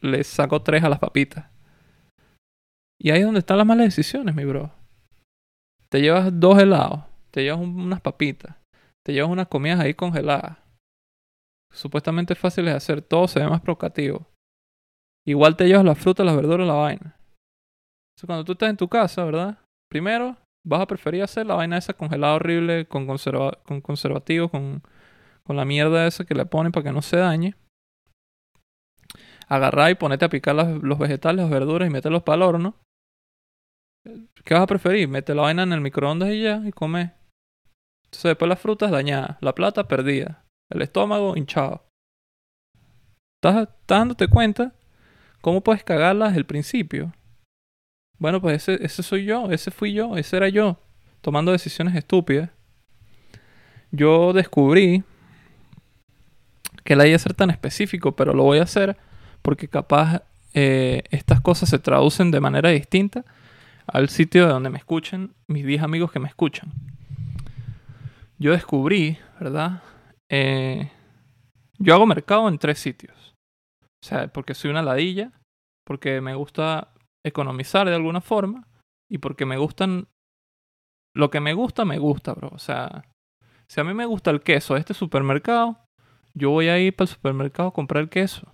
le 0.01 0.23
saco 0.23 0.61
tres 0.61 0.83
a 0.83 0.89
las 0.89 0.99
papitas. 0.99 1.49
Y 3.01 3.11
ahí 3.11 3.19
es 3.19 3.25
donde 3.25 3.39
están 3.39 3.57
las 3.57 3.65
malas 3.65 3.85
decisiones, 3.85 4.35
mi 4.35 4.45
bro. 4.45 4.73
Te 5.89 6.01
llevas 6.01 6.37
dos 6.39 6.59
helados, 6.59 7.03
te 7.31 7.43
llevas 7.43 7.61
unas 7.61 8.01
papitas, 8.01 8.55
te 9.05 9.13
llevas 9.13 9.31
unas 9.31 9.47
comidas 9.47 9.79
ahí 9.79 9.93
congeladas. 9.93 10.57
Supuestamente 11.71 12.35
fáciles 12.35 12.73
de 12.73 12.77
hacer, 12.77 13.01
todo 13.01 13.27
se 13.27 13.39
ve 13.39 13.47
más 13.47 13.61
provocativo. 13.61 14.27
Igual 15.27 15.55
te 15.55 15.67
llevas 15.67 15.85
la 15.85 15.95
fruta, 15.95 16.23
las 16.23 16.35
verduras, 16.35 16.67
la 16.67 16.73
vaina 16.73 17.19
cuando 18.25 18.43
tú 18.43 18.53
estás 18.53 18.69
en 18.69 18.77
tu 18.77 18.87
casa, 18.87 19.23
¿verdad? 19.23 19.57
Primero, 19.89 20.37
vas 20.65 20.81
a 20.81 20.87
preferir 20.87 21.23
hacer 21.23 21.45
la 21.45 21.55
vaina 21.55 21.77
esa 21.77 21.93
congelada 21.93 22.35
horrible 22.35 22.85
con, 22.85 23.07
conserva 23.07 23.59
con 23.63 23.81
conservativos, 23.81 24.51
con, 24.51 24.83
con 25.43 25.55
la 25.55 25.65
mierda 25.65 26.07
esa 26.07 26.25
que 26.25 26.35
le 26.35 26.45
ponen 26.45 26.71
para 26.71 26.85
que 26.85 26.91
no 26.91 27.01
se 27.01 27.17
dañe. 27.17 27.55
Agarrar 29.47 29.91
y 29.91 29.95
ponerte 29.95 30.25
a 30.25 30.29
picar 30.29 30.55
los 30.55 30.99
vegetales, 30.99 31.41
las 31.41 31.49
verduras 31.49 31.87
y 31.87 31.91
meterlos 31.91 32.23
para 32.23 32.35
el 32.37 32.41
horno. 32.43 32.75
¿Qué 34.45 34.53
vas 34.53 34.63
a 34.63 34.67
preferir? 34.67 35.07
Mete 35.07 35.33
la 35.33 35.43
vaina 35.43 35.63
en 35.63 35.73
el 35.73 35.81
microondas 35.81 36.29
y 36.29 36.43
ya, 36.43 36.61
y 36.65 36.71
come. 36.71 37.18
Entonces 38.09 38.31
después 38.31 38.49
las 38.49 38.59
frutas 38.59 38.89
dañadas, 38.89 39.37
la 39.39 39.53
plata 39.53 39.87
perdida, 39.87 40.43
el 40.71 40.81
estómago 40.81 41.37
hinchado. 41.37 41.85
¿Estás, 43.37 43.69
dándote 43.87 44.27
cuenta 44.27 44.73
cómo 45.41 45.61
puedes 45.61 45.83
cagarlas 45.83 46.35
el 46.35 46.45
principio? 46.45 47.13
Bueno, 48.17 48.41
pues 48.41 48.67
ese, 48.67 49.03
soy 49.03 49.25
yo, 49.25 49.51
ese 49.51 49.69
fui 49.69 49.93
yo, 49.93 50.17
ese 50.17 50.37
era 50.37 50.49
yo, 50.49 50.79
tomando 51.21 51.51
decisiones 51.51 51.95
estúpidas. 51.95 52.49
Yo 53.91 54.33
descubrí 54.33 55.03
que 56.83 56.95
la 56.95 57.05
idea 57.05 57.19
ser 57.19 57.35
tan 57.35 57.51
específico, 57.51 58.15
pero 58.15 58.33
lo 58.33 58.43
voy 58.43 58.57
a 58.57 58.63
hacer 58.63 58.97
porque 59.43 59.67
capaz 59.67 60.23
eh, 60.55 61.03
estas 61.11 61.41
cosas 61.41 61.69
se 61.69 61.77
traducen 61.77 62.31
de 62.31 62.39
manera 62.39 62.71
distinta 62.71 63.23
al 63.85 64.09
sitio 64.09 64.47
de 64.47 64.51
donde 64.51 64.71
me 64.71 64.79
escuchen 64.79 65.35
mis 65.45 65.63
10 65.63 65.83
amigos 65.83 66.11
que 66.11 66.19
me 66.19 66.27
escuchan. 66.27 66.88
Yo 68.39 68.53
descubrí, 68.53 69.17
¿verdad? 69.39 69.83
Eh, 70.31 70.89
yo 71.77 71.93
hago 71.93 72.05
mercado 72.05 72.47
en 72.47 72.57
tres 72.57 72.79
sitios. 72.79 73.35
O 74.01 74.07
sea, 74.07 74.29
porque 74.29 74.53
soy 74.53 74.71
una 74.71 74.81
ladilla, 74.81 75.33
porque 75.85 76.21
me 76.21 76.35
gusta 76.35 76.93
economizar 77.25 77.87
de 77.87 77.95
alguna 77.95 78.21
forma 78.21 78.67
y 79.09 79.17
porque 79.17 79.45
me 79.45 79.57
gustan... 79.57 80.07
Lo 81.13 81.29
que 81.29 81.41
me 81.41 81.53
gusta, 81.53 81.83
me 81.83 81.97
gusta, 81.97 82.33
bro. 82.33 82.49
O 82.53 82.59
sea, 82.59 83.03
si 83.67 83.81
a 83.81 83.83
mí 83.83 83.93
me 83.93 84.05
gusta 84.05 84.31
el 84.31 84.41
queso 84.41 84.75
de 84.75 84.79
este 84.79 84.93
supermercado, 84.93 85.77
yo 86.33 86.51
voy 86.51 86.69
a 86.69 86.79
ir 86.79 86.95
para 86.95 87.09
el 87.09 87.15
supermercado 87.15 87.69
a 87.69 87.73
comprar 87.73 88.03
el 88.03 88.09
queso. 88.09 88.47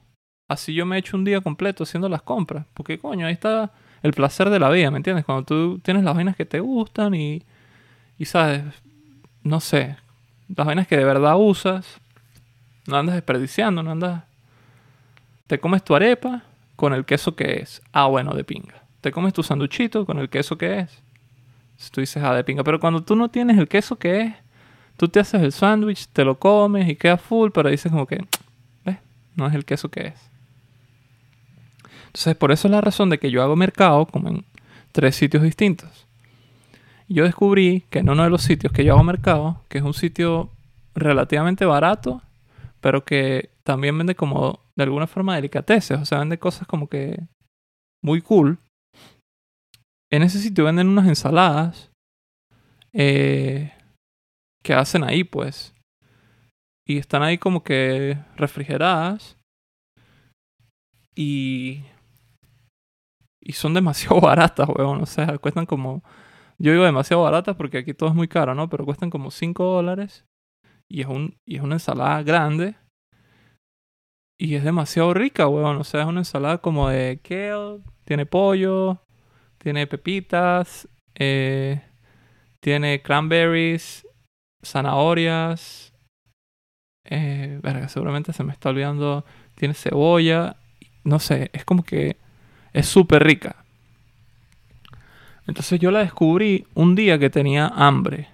Así 0.50 0.74
yo 0.74 0.86
me 0.86 0.98
echo 0.98 1.17
un 1.17 1.26
día 1.26 1.41
completo 1.41 1.84
haciendo 1.84 2.10
las 2.10 2.24
compras. 2.24 2.65
Porque, 2.74 2.98
coño, 2.98 3.28
ahí 3.28 3.34
está 3.34 3.71
el 4.02 4.13
placer 4.13 4.50
de 4.50 4.60
la 4.60 4.69
vida, 4.69 4.89
¿me 4.89 4.98
entiendes? 4.98 5.26
Cuando 5.26 5.43
tú 5.45 5.80
tienes 5.80 6.04
las 6.04 6.15
vainas 6.15 6.36
que 6.36 6.45
te 6.45 6.60
gustan 6.60 7.13
y, 7.13 7.43
y 8.17 8.26
sabes, 8.26 8.63
no 9.45 9.62
sé, 9.62 9.95
las 10.53 10.65
vainas 10.65 10.88
que 10.88 10.97
de 10.97 11.05
verdad 11.05 11.36
usas, 11.38 12.01
no 12.88 12.97
andas 12.97 13.15
desperdiciando, 13.15 13.81
no 13.84 13.91
andas... 13.91 14.23
Te 15.47 15.60
comes 15.60 15.84
tu 15.84 15.95
arepa 15.95 16.41
con 16.75 16.93
el 16.93 17.05
queso 17.05 17.36
que 17.36 17.60
es. 17.62 17.81
Ah, 17.93 18.08
bueno, 18.08 18.34
de 18.34 18.43
pinga. 18.43 18.84
Te 19.01 19.12
comes 19.12 19.34
tu 19.34 19.43
sanduchito 19.43 20.03
con 20.08 20.17
el 20.17 20.29
queso 20.29 20.58
que 20.58 20.79
es. 20.79 21.03
Si 21.77 21.91
tú 21.91 22.01
dices, 22.01 22.23
ah, 22.23 22.34
de 22.34 22.43
pinga. 22.43 22.63
Pero 22.63 22.79
cuando 22.79 23.03
tú 23.03 23.15
no 23.15 23.29
tienes 23.29 23.60
el 23.60 23.67
queso 23.67 23.97
que 23.97 24.21
es, 24.21 24.34
tú 24.97 25.08
te 25.08 25.19
haces 25.19 25.43
el 25.43 25.51
sándwich, 25.51 26.08
te 26.08 26.25
lo 26.25 26.39
comes 26.39 26.89
y 26.89 26.95
queda 26.95 27.17
full, 27.17 27.51
pero 27.53 27.69
dices 27.69 27.91
como 27.91 28.08
que, 28.08 28.25
¿ves? 28.84 28.97
No 29.36 29.45
es 29.45 29.53
el 29.53 29.63
queso 29.63 29.89
que 29.89 30.08
es. 30.08 30.29
Entonces, 32.08 32.36
por 32.36 32.51
eso 32.51 32.67
es 32.67 32.71
la 32.71 32.81
razón 32.81 33.12
de 33.12 33.19
que 33.19 33.29
yo 33.29 33.43
hago 33.43 33.55
mercado 33.55 34.08
como 34.08 34.29
en 34.29 34.43
tres 34.91 35.15
sitios 35.15 35.43
distintos. 35.43 36.05
Yo 37.08 37.24
descubrí 37.24 37.86
que 37.89 38.00
en 38.00 38.10
uno 38.10 38.24
de 38.24 38.30
los 38.30 38.41
sitios 38.41 38.74
que 38.74 38.84
yo 38.84 38.94
hago 38.94 39.04
mercado, 39.04 39.62
que 39.70 39.78
es 39.78 39.84
un 39.84 39.94
sitio 39.94 40.50
relativamente 40.96 41.65
barato, 41.65 42.22
pero 42.82 43.06
que 43.06 43.50
también 43.63 43.98
vende 43.98 44.15
como 44.15 44.60
de 44.76 44.84
alguna 44.84 45.08
forma 45.08 45.36
delicateces, 45.36 46.00
o 46.00 46.06
sea, 46.06 46.20
vende 46.20 46.39
cosas 46.39 46.68
como 46.68 46.88
que 46.88 47.20
muy 48.04 48.22
cool. 48.22 48.60
En 50.12 50.24
ese 50.24 50.39
sitio 50.39 50.65
venden 50.65 50.88
unas 50.88 51.08
ensaladas 51.08 51.91
eh, 52.94 53.74
que 54.63 54.74
hacen 54.74 55.04
ahí, 55.04 55.24
pues. 55.24 55.74
Y 56.88 56.98
están 56.98 57.24
ahí 57.24 57.38
como 57.38 57.63
que 57.63 58.18
refrigeradas. 58.38 59.38
Y. 61.15 61.84
Y 63.41 63.54
son 63.54 63.74
demasiado 63.74 64.22
baratas, 64.22 64.70
weón. 64.70 65.02
O 65.02 65.06
sea, 65.06 65.38
cuestan 65.39 65.65
como. 65.65 66.04
Yo 66.58 66.72
digo 66.72 66.86
demasiado 66.86 67.24
baratas 67.24 67.56
porque 67.56 67.80
aquí 67.80 67.94
todo 67.94 68.10
es 68.10 68.15
muy 68.15 68.28
caro, 68.28 68.56
¿no? 68.56 68.70
Pero 68.70 68.86
cuestan 68.86 69.10
como 69.10 69.32
5 69.32 69.63
dólares. 69.65 70.26
Y 70.88 71.02
es, 71.02 71.08
un, 71.08 71.38
y 71.46 71.58
es 71.58 71.62
una 71.62 71.76
ensalada 71.76 72.22
grande. 72.24 72.76
Y 74.38 74.56
es 74.56 74.63
demasiado 74.63 75.13
rica, 75.13 75.48
weón. 75.48 75.78
O 75.78 75.84
sea, 75.84 76.02
es 76.02 76.08
una 76.08 76.22
ensalada 76.22 76.60
como 76.60 76.89
de 76.89 77.20
kale, 77.24 77.82
tiene 78.06 78.26
pollo, 78.26 79.02
tiene 79.58 79.88
pepitas, 79.88 80.88
eh, 81.15 81.82
tiene 82.60 83.02
cranberries, 83.02 84.08
zanahorias. 84.63 85.94
Eh, 87.06 87.60
verga, 87.62 87.88
seguramente 87.88 88.34
se 88.34 88.44
me 88.44 88.54
está 88.54 88.70
olvidando. 88.70 89.26
Tiene 89.56 89.74
cebolla. 89.74 90.58
No 91.04 91.20
sé, 91.20 91.50
es 91.54 91.65
como 91.65 91.84
que 91.84 92.18
es 92.74 92.88
súper 92.88 93.24
rica. 93.24 93.64
Entonces 95.47 95.79
yo 95.79 95.91
la 95.91 95.99
descubrí 95.99 96.65
un 96.73 96.95
día 96.95 97.19
que 97.19 97.29
tenía 97.29 97.67
hambre. 97.67 98.29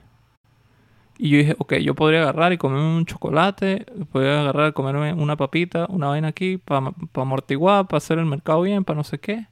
Y 1.17 1.30
yo 1.30 1.38
dije, 1.38 1.56
ok, 1.60 1.74
yo 1.76 1.93
podría 1.93 2.21
agarrar 2.21 2.52
y 2.52 2.58
comerme 2.58 2.97
un 2.97 3.06
chocolate, 3.06 3.86
podría 4.12 4.41
agarrar 4.41 4.69
y 4.69 4.74
comerme 4.74 5.13
una 5.13 5.38
papita, 5.38 5.86
una 5.89 6.08
vaina 6.08 6.30
aquí, 6.30 6.58
para 6.58 6.93
amortiguar, 7.13 7.88
para 7.88 7.97
hacer 8.00 8.17
el 8.17 8.26
mercado 8.26 8.62
bien, 8.62 8.84
para 8.84 8.97
no 8.97 9.04
sé 9.04 9.19
qué. 9.19 9.47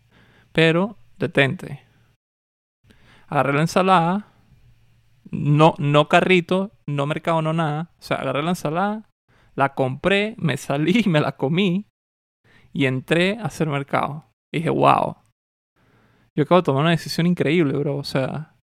Pero, 0.51 0.97
detente. 1.19 1.83
Agarré 3.27 3.53
la 3.53 3.61
ensalada, 3.61 4.27
no, 5.29 5.75
no 5.77 6.07
carrito, 6.07 6.71
no 6.87 7.05
mercado, 7.05 7.43
no 7.43 7.53
nada. 7.53 7.91
O 7.99 8.01
sea, 8.01 8.17
agarré 8.17 8.41
la 8.41 8.51
ensalada, 8.51 9.09
la 9.53 9.75
compré, 9.75 10.35
me 10.39 10.57
salí, 10.57 11.03
me 11.07 11.21
la 11.21 11.33
comí 11.33 11.85
y 12.73 12.85
entré 12.85 13.37
a 13.37 13.45
hacer 13.45 13.67
mercado. 13.67 14.25
Y 14.51 14.57
dije, 14.57 14.69
wow. 14.69 15.17
Yo 16.39 16.43
acabo 16.43 16.61
de 16.61 16.65
tomar 16.65 16.83
una 16.83 16.91
decisión 16.91 17.27
increíble, 17.27 17.77
bro. 17.77 17.97
O 17.97 18.03
sea, 18.05 18.55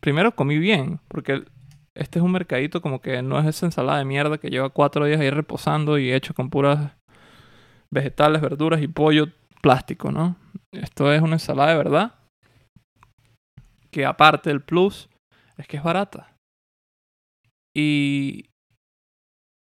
primero 0.00 0.34
comí 0.34 0.58
bien, 0.58 0.98
porque 1.06 1.44
este 1.94 2.18
es 2.18 2.24
un 2.24 2.32
mercadito 2.32 2.82
como 2.82 3.00
que 3.00 3.22
no 3.22 3.38
es 3.38 3.46
esa 3.46 3.66
ensalada 3.66 4.00
de 4.00 4.04
mierda 4.04 4.38
que 4.38 4.50
lleva 4.50 4.70
cuatro 4.70 5.04
días 5.04 5.20
ahí 5.20 5.30
reposando 5.30 5.96
y 5.96 6.12
hecho 6.12 6.34
con 6.34 6.50
puras 6.50 6.90
vegetales, 7.88 8.42
verduras 8.42 8.82
y 8.82 8.88
pollo 8.88 9.28
plástico, 9.62 10.10
¿no? 10.10 10.34
Esto 10.72 11.12
es 11.12 11.22
una 11.22 11.36
ensalada 11.36 11.70
de 11.70 11.76
verdad. 11.76 12.14
Que 13.92 14.06
aparte 14.06 14.50
del 14.50 14.62
plus 14.62 15.08
es 15.56 15.68
que 15.68 15.76
es 15.76 15.84
barata. 15.84 16.34
Y. 17.76 18.46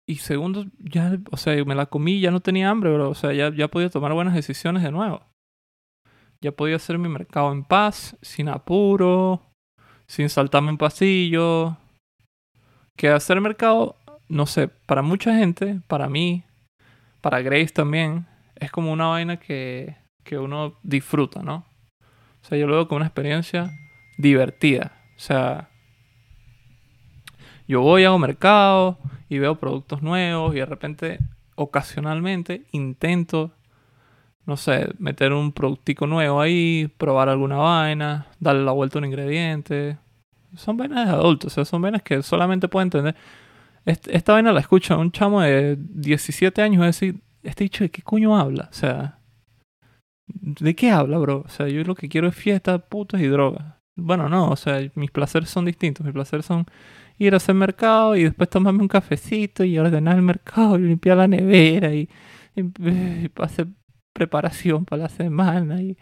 Y 0.09 0.16
segundo, 0.16 0.64
ya, 0.81 1.16
o 1.31 1.37
sea, 1.37 1.64
me 1.64 1.76
la 1.76 1.87
comí, 1.87 2.18
ya 2.18 2.33
no 2.33 2.40
tenía 2.40 2.70
hambre, 2.70 2.92
bro. 2.92 3.09
O 3.09 3.14
sea, 3.14 3.33
ya, 3.33 3.54
ya 3.54 3.68
podía 3.68 3.88
tomar 3.88 4.12
buenas 4.14 4.35
decisiones 4.35 4.83
de 4.83 4.90
nuevo. 4.90 5.28
Ya 6.42 6.53
podía 6.53 6.77
hacer 6.77 6.98
mi 6.98 7.09
mercado 7.09 7.53
en 7.53 7.64
paz, 7.64 8.16
sin 8.22 8.48
apuro, 8.48 9.42
sin 10.07 10.29
saltarme 10.29 10.70
en 10.70 10.79
pasillo. 10.79 11.77
Que 12.96 13.09
hacer 13.09 13.40
mercado, 13.40 13.96
no 14.29 14.46
sé, 14.46 14.68
para 14.68 15.03
mucha 15.03 15.35
gente, 15.35 15.81
para 15.87 16.09
mí, 16.09 16.44
para 17.20 17.40
Grace 17.42 17.72
también, 17.72 18.27
es 18.57 18.70
como 18.70 18.92
una 18.92 19.07
vaina 19.07 19.38
que, 19.38 19.96
que 20.24 20.38
uno 20.38 20.74
disfruta, 20.83 21.42
¿no? 21.42 21.64
O 22.42 22.44
sea, 22.44 22.59
yo 22.59 22.66
lo 22.66 22.74
veo 22.74 22.88
como 22.88 22.96
una 22.96 23.07
experiencia 23.07 23.70
divertida. 24.16 24.92
O 25.16 25.20
sea, 25.20 25.70
yo 27.66 27.81
voy, 27.83 28.05
hago 28.05 28.18
mercado 28.18 28.98
y 29.29 29.38
veo 29.38 29.57
productos 29.57 30.03
nuevos 30.03 30.55
y 30.55 30.59
de 30.59 30.66
repente, 30.66 31.18
ocasionalmente, 31.55 32.62
intento, 32.72 33.53
no 34.49 34.57
sé, 34.57 34.89
meter 34.99 35.35
un 35.35 35.53
productico 35.53 36.07
nuevo 36.07 36.41
ahí, 36.41 36.91
probar 36.97 37.29
alguna 37.29 37.57
vaina, 37.59 38.29
darle 38.41 38.65
la 38.65 38.73
vuelta 38.73 38.99
a 38.99 39.01
un 39.01 39.05
ingrediente. 39.05 39.99
Son 40.57 40.79
vainas 40.79 41.07
de 41.07 41.13
adultos, 41.13 41.53
o 41.53 41.55
sea, 41.55 41.65
son 41.67 41.83
vainas 41.83 42.03
que 42.03 42.23
solamente 42.23 42.67
puedo 42.67 42.83
entender. 42.83 43.15
esta 43.85 44.33
vaina 44.33 44.53
la 44.53 44.61
escucha 44.61 44.97
un 44.97 45.13
chamo 45.13 45.43
de 45.43 45.77
17 45.79 46.63
años 46.63 46.83
y 46.83 46.87
decir, 46.87 47.21
este 47.43 47.65
dicho 47.65 47.85
de 47.85 47.91
qué 47.91 48.01
coño 48.03 48.39
habla, 48.39 48.69
o 48.71 48.75
sea, 48.75 49.19
¿de 50.27 50.75
qué 50.75 50.91
habla, 50.91 51.19
bro? 51.19 51.45
O 51.47 51.51
sea, 51.51 51.69
yo 51.69 51.85
lo 51.85 51.95
que 51.95 52.09
quiero 52.09 52.27
es 52.29 52.35
fiesta, 52.35 52.79
putas 52.79 53.21
y 53.21 53.27
drogas. 53.27 53.75
Bueno, 53.97 54.31
no, 54.31 54.51
o 54.51 54.57
sea, 54.57 54.81
mis 54.95 55.11
placeres 55.11 55.51
son 55.51 55.67
distintos. 55.67 56.07
Mis 56.07 56.15
placeres 56.15 56.47
son 56.47 56.67
ir 57.19 57.35
a 57.35 57.39
hacer 57.39 57.55
mercado 57.55 58.17
y 58.17 58.25
después 58.25 58.49
tomarme 58.49 58.81
un 58.81 58.89
cafecito 58.89 59.65
y 59.65 59.79
ordenar 59.79 60.17
el 60.17 60.23
mercado 60.23 60.79
y 60.79 60.83
limpiar 60.83 61.19
la 61.19 61.29
nevera 61.29 61.93
y, 61.93 62.09
hacer 63.37 63.69
preparación 64.18 64.85
para 64.85 65.04
la 65.04 65.09
semana 65.09 65.81
y, 65.81 65.96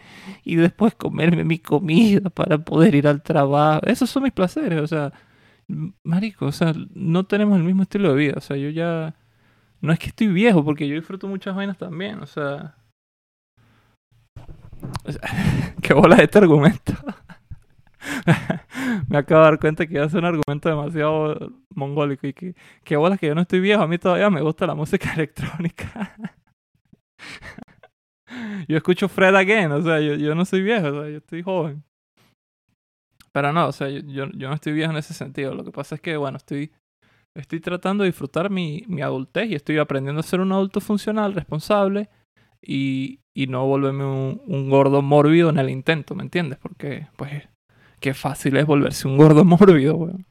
y, 0.45 0.57
después 0.57 0.95
comerme 0.95 1.45
mi 1.45 1.59
comida 1.59 2.31
para 2.31 2.59
poder 2.59 2.95
ir 2.95 3.07
al 3.09 3.23
trabajo. 3.23 3.81
Esos 3.87 4.11
son 4.11 4.23
mis 4.25 4.33
placeres, 4.33 4.81
o 4.81 4.87
sea, 4.87 5.13
marico, 6.05 6.47
o 6.47 6.53
sea, 6.53 6.73
no 6.95 7.25
tenemos 7.25 7.59
el 7.59 7.65
mismo 7.65 7.83
estilo 7.83 8.11
de 8.11 8.17
vida. 8.17 8.35
O 8.37 8.41
sea, 8.41 8.57
yo 8.57 8.71
ya... 8.71 9.15
No 9.81 9.93
es 9.93 9.99
que 9.99 10.07
estoy 10.07 10.29
viejo, 10.29 10.65
porque 10.65 10.89
yo 10.89 10.95
disfruto 10.95 11.29
muchas 11.29 11.55
vainas 11.55 11.79
también, 11.79 12.21
o 12.21 12.27
sea... 12.27 12.77
Qué 15.83 15.95
bola 15.95 16.17
este 16.17 16.39
argumento. 16.39 16.95
me 19.09 19.19
acabo 19.19 19.41
de 19.43 19.51
dar 19.51 19.59
cuenta 19.59 19.87
que 19.87 19.95
iba 19.95 20.05
a 20.05 20.09
ser 20.09 20.21
un 20.21 20.27
argumento 20.27 20.69
demasiado 20.69 21.53
mongólico 21.75 22.27
y 22.27 22.33
que, 22.33 22.55
que 22.85 22.97
bolas 22.97 23.19
que 23.19 23.29
yo 23.29 23.35
no 23.35 23.43
estoy 23.43 23.61
viejo, 23.61 23.83
a 23.83 23.89
mí 23.89 23.99
todavía 23.99 24.31
me 24.31 24.41
gusta 24.43 24.67
la 24.67 24.75
música 24.75 25.13
electrónica. 25.15 26.17
Yo 28.69 28.77
escucho 28.77 29.09
Fred 29.09 29.35
Again, 29.35 29.73
o 29.73 29.83
sea, 29.83 30.01
yo, 30.01 30.15
yo 30.15 30.35
no 30.35 30.45
soy 30.45 30.63
viejo, 30.63 30.89
o 30.89 31.03
sea, 31.03 31.11
yo 31.11 31.19
estoy 31.19 31.43
joven. 31.43 31.83
Pero 33.33 33.53
no, 33.53 33.69
o 33.69 33.73
sea, 33.73 33.89
yo, 33.89 34.01
yo, 34.03 34.49
no 34.49 34.55
estoy 34.55 34.73
viejo 34.73 34.91
en 34.91 34.97
ese 34.97 35.13
sentido. 35.13 35.55
Lo 35.55 35.63
que 35.65 35.71
pasa 35.71 35.97
es 35.97 36.01
que, 36.01 36.17
bueno, 36.17 36.39
estoy, 36.39 36.73
estoy 37.35 37.61
tratando 37.61 38.03
de 38.03 38.09
disfrutar 38.09 38.49
mi, 38.51 38.83
mi 38.87 39.03
adultez 39.03 39.51
y 39.51 39.55
estoy 39.55 39.79
aprendiendo 39.79 40.21
a 40.21 40.23
ser 40.23 40.41
un 40.41 40.53
adulto 40.53 40.81
funcional, 40.81 41.35
responsable 41.35 42.09
y, 42.63 43.21
y 43.35 43.47
no 43.47 43.67
volverme 43.67 44.05
un, 44.05 44.43
un 44.47 44.71
gordo 44.71 45.03
mórbido 45.03 45.51
en 45.51 45.59
el 45.59 45.69
intento, 45.69 46.15
¿me 46.15 46.23
entiendes? 46.23 46.59
Porque, 46.59 47.09
pues, 47.17 47.47
qué 48.01 48.15
fácil 48.15 48.57
es 48.57 48.67
volverse 48.67 49.07
un 49.07 49.19
gordo 49.19 49.45
mórbido, 49.45 49.97
weón. 49.97 50.27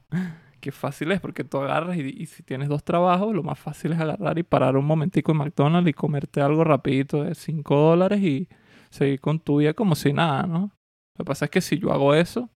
Qué 0.66 0.72
fácil 0.72 1.12
es, 1.12 1.22
porque 1.22 1.44
tú 1.44 1.60
agarras 1.60 1.96
y, 1.96 2.26
si 2.26 2.42
tienes 2.42 2.70
dos 2.70 2.84
trabajos, 2.84 3.36
lo 3.36 3.44
más 3.44 3.60
fácil 3.60 3.92
es 3.92 4.00
agarrar 4.00 4.40
y 4.40 4.42
parar 4.42 4.78
un 4.78 4.86
momentico 4.86 5.32
en 5.32 5.38
McDonald's 5.38 5.88
y 5.88 5.94
comerte 5.94 6.42
algo 6.42 6.64
rapidito 6.64 7.24
de 7.24 7.36
5 7.36 7.76
dólares 7.76 8.20
y 8.22 8.50
seguir 8.90 9.22
con 9.22 9.40
tu 9.40 9.60
vida 9.60 9.76
como 9.76 9.94
si 9.94 10.12
nada, 10.12 10.48
¿no? 10.48 10.72
Lo 11.16 11.24
que 11.24 11.24
pasa 11.24 11.46
es 11.46 11.52
que 11.52 11.62
si 11.62 11.78
yo 11.78 11.92
hago 11.94 12.16
eso, 12.16 12.50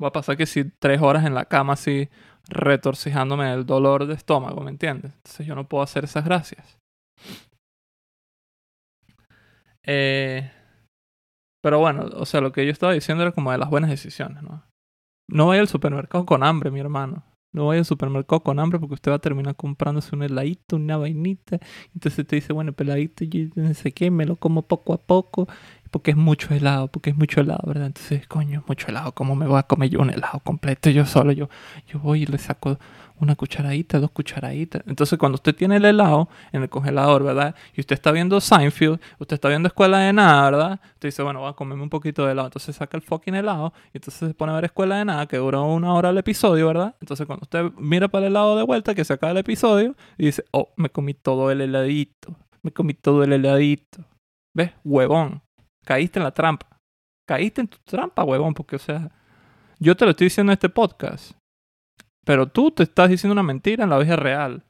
va 0.00 0.06
a 0.06 0.12
pasar 0.12 0.36
que 0.36 0.46
si 0.46 0.62
tres 0.78 1.02
horas 1.02 1.26
en 1.26 1.34
la 1.34 1.46
cama 1.46 1.72
así 1.72 2.08
retorcijándome 2.48 3.52
el 3.52 3.66
dolor 3.66 4.06
de 4.06 4.14
estómago, 4.14 4.60
¿me 4.60 4.70
entiendes? 4.70 5.14
Entonces 5.16 5.48
yo 5.48 5.56
no 5.56 5.68
puedo 5.68 5.82
hacer 5.82 6.04
esas 6.04 6.24
gracias. 6.24 6.78
Eh, 9.82 10.48
pero 11.60 11.80
bueno, 11.80 12.08
o 12.14 12.24
sea, 12.24 12.40
lo 12.40 12.52
que 12.52 12.64
yo 12.64 12.70
estaba 12.70 12.92
diciendo 12.92 13.24
era 13.24 13.32
como 13.32 13.50
de 13.50 13.58
las 13.58 13.68
buenas 13.68 13.90
decisiones, 13.90 14.44
¿no? 14.44 14.62
No 15.28 15.48
vaya 15.48 15.60
al 15.62 15.68
supermercado 15.68 16.26
con 16.26 16.42
hambre, 16.42 16.70
mi 16.70 16.80
hermano. 16.80 17.24
No 17.52 17.68
vaya 17.68 17.80
al 17.80 17.84
supermercado 17.84 18.40
con 18.42 18.58
hambre 18.58 18.80
porque 18.80 18.94
usted 18.94 19.12
va 19.12 19.16
a 19.16 19.20
terminar 19.20 19.54
comprándose 19.56 20.14
un 20.14 20.22
heladito, 20.24 20.76
una 20.76 20.96
vainita. 20.96 21.60
Entonces 21.94 22.26
te 22.26 22.36
dice, 22.36 22.52
bueno, 22.52 22.72
peladito, 22.72 23.24
yo 23.24 23.48
no 23.54 23.72
sé 23.74 23.92
qué, 23.92 24.10
me 24.10 24.26
lo 24.26 24.36
como 24.36 24.66
poco 24.66 24.92
a 24.92 24.98
poco. 24.98 25.46
Porque 25.94 26.10
es 26.10 26.16
mucho 26.16 26.52
helado, 26.52 26.88
porque 26.88 27.10
es 27.10 27.16
mucho 27.16 27.40
helado, 27.40 27.62
¿verdad? 27.68 27.86
Entonces, 27.86 28.26
coño, 28.26 28.64
mucho 28.66 28.88
helado. 28.88 29.12
¿Cómo 29.12 29.36
me 29.36 29.46
voy 29.46 29.60
a 29.60 29.62
comer 29.62 29.90
yo 29.90 30.00
un 30.00 30.10
helado 30.10 30.40
completo 30.40 30.90
yo 30.90 31.06
solo? 31.06 31.30
Yo, 31.30 31.48
yo 31.86 32.00
voy 32.00 32.24
y 32.24 32.26
le 32.26 32.36
saco 32.38 32.80
una 33.20 33.36
cucharadita, 33.36 34.00
dos 34.00 34.10
cucharaditas. 34.10 34.82
Entonces, 34.88 35.16
cuando 35.20 35.36
usted 35.36 35.54
tiene 35.54 35.76
el 35.76 35.84
helado 35.84 36.28
en 36.50 36.62
el 36.62 36.68
congelador, 36.68 37.22
¿verdad? 37.22 37.54
Y 37.76 37.80
usted 37.80 37.94
está 37.94 38.10
viendo 38.10 38.40
Seinfeld, 38.40 38.98
usted 39.20 39.34
está 39.34 39.48
viendo 39.48 39.68
Escuela 39.68 39.98
de 39.98 40.12
Nada, 40.12 40.50
¿verdad? 40.50 40.80
Usted 40.94 41.10
dice, 41.10 41.22
bueno, 41.22 41.38
voy 41.42 41.50
a 41.50 41.52
comerme 41.52 41.84
un 41.84 41.90
poquito 41.90 42.26
de 42.26 42.32
helado. 42.32 42.48
Entonces 42.48 42.74
saca 42.74 42.96
el 42.96 43.02
fucking 43.04 43.36
helado 43.36 43.72
y 43.92 43.98
entonces 43.98 44.30
se 44.30 44.34
pone 44.34 44.50
a 44.50 44.56
ver 44.56 44.64
Escuela 44.64 44.96
de 44.96 45.04
Nada, 45.04 45.28
que 45.28 45.36
dura 45.36 45.60
una 45.60 45.94
hora 45.94 46.10
el 46.10 46.18
episodio, 46.18 46.66
¿verdad? 46.66 46.96
Entonces, 47.00 47.24
cuando 47.24 47.44
usted 47.44 47.70
mira 47.78 48.08
para 48.08 48.26
el 48.26 48.32
helado 48.32 48.56
de 48.56 48.64
vuelta, 48.64 48.96
que 48.96 49.04
se 49.04 49.12
acaba 49.12 49.30
el 49.30 49.38
episodio, 49.38 49.94
y 50.18 50.26
dice, 50.26 50.44
oh, 50.50 50.72
me 50.76 50.90
comí 50.90 51.14
todo 51.14 51.52
el 51.52 51.60
heladito. 51.60 52.34
Me 52.62 52.72
comí 52.72 52.94
todo 52.94 53.22
el 53.22 53.32
heladito. 53.32 54.04
¿Ves? 54.54 54.72
Huevón. 54.82 55.43
Caíste 55.84 56.18
en 56.18 56.24
la 56.24 56.32
trampa. 56.32 56.66
Caíste 57.26 57.60
en 57.60 57.68
tu 57.68 57.78
trampa, 57.84 58.24
huevón, 58.24 58.54
porque, 58.54 58.76
o 58.76 58.78
sea, 58.78 59.10
yo 59.78 59.96
te 59.96 60.04
lo 60.04 60.10
estoy 60.12 60.26
diciendo 60.26 60.52
en 60.52 60.54
este 60.54 60.68
podcast. 60.68 61.32
Pero 62.24 62.46
tú 62.46 62.70
te 62.70 62.82
estás 62.82 63.10
diciendo 63.10 63.32
una 63.32 63.42
mentira 63.42 63.84
en 63.84 63.90
la 63.90 63.98
vida 63.98 64.16
real. 64.16 64.62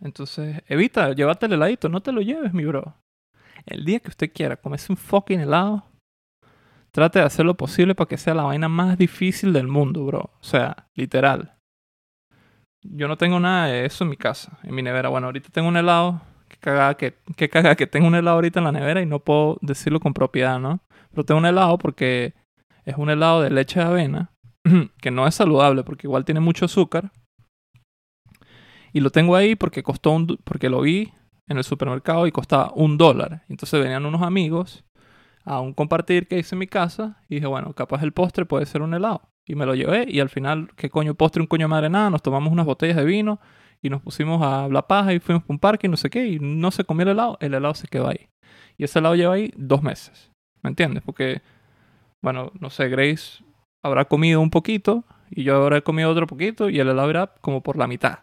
Entonces, 0.00 0.62
evita 0.66 1.12
llevarte 1.12 1.46
el 1.46 1.54
heladito, 1.54 1.88
no 1.88 2.02
te 2.02 2.12
lo 2.12 2.20
lleves, 2.20 2.52
mi 2.52 2.64
bro. 2.64 2.94
El 3.66 3.84
día 3.84 4.00
que 4.00 4.08
usted 4.08 4.32
quiera 4.32 4.56
comerse 4.56 4.92
un 4.92 4.98
fucking 4.98 5.40
helado, 5.40 5.84
trate 6.90 7.18
de 7.18 7.24
hacer 7.24 7.46
lo 7.46 7.54
posible 7.54 7.94
para 7.94 8.08
que 8.08 8.18
sea 8.18 8.34
la 8.34 8.42
vaina 8.42 8.68
más 8.68 8.98
difícil 8.98 9.52
del 9.52 9.66
mundo, 9.66 10.04
bro. 10.04 10.30
O 10.40 10.44
sea, 10.44 10.88
literal. 10.94 11.54
Yo 12.82 13.08
no 13.08 13.16
tengo 13.16 13.40
nada 13.40 13.66
de 13.66 13.86
eso 13.86 14.04
en 14.04 14.10
mi 14.10 14.16
casa, 14.16 14.58
en 14.62 14.74
mi 14.74 14.82
nevera. 14.82 15.08
Bueno, 15.08 15.28
ahorita 15.28 15.48
tengo 15.50 15.68
un 15.68 15.78
helado. 15.78 16.20
Que 16.48 16.56
caga 16.58 16.94
que, 16.94 17.14
que, 17.36 17.48
caga 17.48 17.74
que 17.74 17.86
tengo 17.86 18.06
un 18.06 18.14
helado 18.14 18.36
ahorita 18.36 18.60
en 18.60 18.64
la 18.64 18.72
nevera 18.72 19.02
y 19.02 19.06
no 19.06 19.18
puedo 19.18 19.58
decirlo 19.60 20.00
con 20.00 20.14
propiedad, 20.14 20.58
¿no? 20.58 20.80
Pero 21.10 21.24
tengo 21.24 21.38
un 21.38 21.46
helado 21.46 21.78
porque 21.78 22.34
es 22.84 22.96
un 22.96 23.10
helado 23.10 23.42
de 23.42 23.50
leche 23.50 23.80
de 23.80 23.86
avena 23.86 24.30
que 25.00 25.10
no 25.10 25.26
es 25.26 25.34
saludable 25.34 25.82
porque 25.84 26.06
igual 26.06 26.24
tiene 26.24 26.40
mucho 26.40 26.64
azúcar. 26.64 27.10
Y 28.92 29.00
lo 29.00 29.10
tengo 29.10 29.34
ahí 29.34 29.56
porque 29.56 29.82
costó 29.82 30.12
un, 30.12 30.38
porque 30.44 30.68
lo 30.68 30.80
vi 30.80 31.12
en 31.48 31.58
el 31.58 31.64
supermercado 31.64 32.26
y 32.26 32.32
costaba 32.32 32.72
un 32.74 32.96
dólar. 32.96 33.42
Entonces 33.48 33.80
venían 33.80 34.06
unos 34.06 34.22
amigos 34.22 34.84
a 35.44 35.60
un 35.60 35.74
compartir 35.74 36.26
que 36.26 36.38
hice 36.38 36.54
en 36.54 36.60
mi 36.60 36.66
casa 36.66 37.20
y 37.28 37.36
dije, 37.36 37.46
bueno, 37.46 37.72
capaz 37.74 38.02
el 38.02 38.12
postre 38.12 38.46
puede 38.46 38.66
ser 38.66 38.82
un 38.82 38.94
helado. 38.94 39.22
Y 39.46 39.56
me 39.56 39.66
lo 39.66 39.74
llevé 39.74 40.06
y 40.08 40.20
al 40.20 40.30
final, 40.30 40.70
¿qué 40.76 40.88
coño 40.88 41.14
postre? 41.14 41.42
Un 41.42 41.46
coño 41.46 41.68
madre 41.68 41.90
nada. 41.90 42.08
Nos 42.08 42.22
tomamos 42.22 42.52
unas 42.52 42.64
botellas 42.64 42.96
de 42.96 43.04
vino 43.04 43.40
y 43.84 43.90
nos 43.90 44.00
pusimos 44.00 44.42
a 44.42 44.66
la 44.68 44.88
paja 44.88 45.12
y 45.12 45.20
fuimos 45.20 45.42
a 45.42 45.52
un 45.52 45.58
parque 45.58 45.86
y 45.86 45.90
no 45.90 45.98
sé 45.98 46.08
qué. 46.08 46.26
Y 46.26 46.38
no 46.40 46.70
se 46.70 46.84
comió 46.84 47.02
el 47.02 47.10
helado, 47.10 47.36
el 47.40 47.52
helado 47.52 47.74
se 47.74 47.86
quedó 47.86 48.08
ahí. 48.08 48.30
Y 48.78 48.84
ese 48.84 48.98
helado 48.98 49.14
lleva 49.14 49.34
ahí 49.34 49.52
dos 49.56 49.82
meses. 49.82 50.32
¿Me 50.62 50.70
entiendes? 50.70 51.02
Porque, 51.04 51.42
bueno, 52.22 52.50
no 52.58 52.70
sé, 52.70 52.88
Grace 52.88 53.44
habrá 53.84 54.06
comido 54.06 54.40
un 54.40 54.48
poquito 54.48 55.04
y 55.30 55.44
yo 55.44 55.62
habré 55.62 55.82
comido 55.82 56.10
otro 56.10 56.26
poquito 56.26 56.70
y 56.70 56.80
el 56.80 56.88
helado 56.88 57.10
irá 57.10 57.34
como 57.42 57.62
por 57.62 57.76
la 57.76 57.86
mitad. 57.86 58.20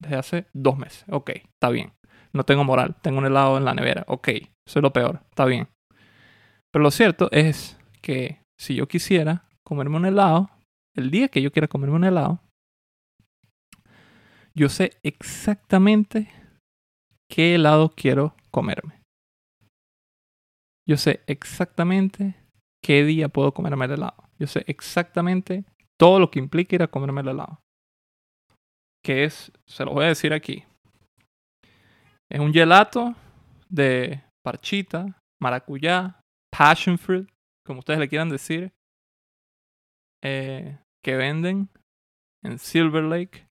Desde 0.00 0.16
hace 0.16 0.46
dos 0.54 0.78
meses. 0.78 1.04
Ok, 1.10 1.30
está 1.44 1.68
bien. 1.68 1.92
No 2.32 2.44
tengo 2.44 2.64
moral. 2.64 2.96
Tengo 3.02 3.18
un 3.18 3.26
helado 3.26 3.58
en 3.58 3.66
la 3.66 3.74
nevera. 3.74 4.04
Ok, 4.06 4.28
eso 4.28 4.78
es 4.78 4.82
lo 4.82 4.94
peor. 4.94 5.20
Está 5.28 5.44
bien. 5.44 5.68
Pero 6.72 6.82
lo 6.82 6.90
cierto 6.90 7.28
es 7.32 7.78
que 8.00 8.40
si 8.58 8.76
yo 8.76 8.88
quisiera 8.88 9.44
comerme 9.62 9.98
un 9.98 10.06
helado, 10.06 10.48
el 10.96 11.10
día 11.10 11.28
que 11.28 11.42
yo 11.42 11.52
quiera 11.52 11.68
comerme 11.68 11.96
un 11.96 12.04
helado, 12.04 12.40
yo 14.54 14.68
sé 14.68 14.98
exactamente 15.02 16.30
qué 17.30 17.54
helado 17.54 17.92
quiero 17.94 18.34
comerme. 18.50 19.02
Yo 20.86 20.96
sé 20.96 21.22
exactamente 21.26 22.34
qué 22.82 23.04
día 23.04 23.28
puedo 23.28 23.54
comerme 23.54 23.86
el 23.86 23.92
helado. 23.92 24.28
Yo 24.38 24.46
sé 24.46 24.64
exactamente 24.66 25.64
todo 25.98 26.18
lo 26.18 26.30
que 26.30 26.40
implica 26.40 26.74
ir 26.74 26.82
a 26.82 26.88
comerme 26.88 27.20
el 27.20 27.28
helado. 27.28 27.60
Que 29.04 29.24
es, 29.24 29.52
se 29.66 29.84
lo 29.84 29.92
voy 29.92 30.04
a 30.04 30.08
decir 30.08 30.32
aquí. 30.32 30.64
Es 32.30 32.40
un 32.40 32.52
gelato 32.52 33.14
de 33.68 34.22
parchita, 34.44 35.20
maracuyá, 35.40 36.20
passion 36.50 36.98
fruit, 36.98 37.28
como 37.64 37.80
ustedes 37.80 38.00
le 38.00 38.08
quieran 38.08 38.28
decir, 38.28 38.72
eh, 40.22 40.78
que 41.04 41.16
venden 41.16 41.68
en 42.44 42.58
Silver 42.58 43.04
Lake, 43.04 43.46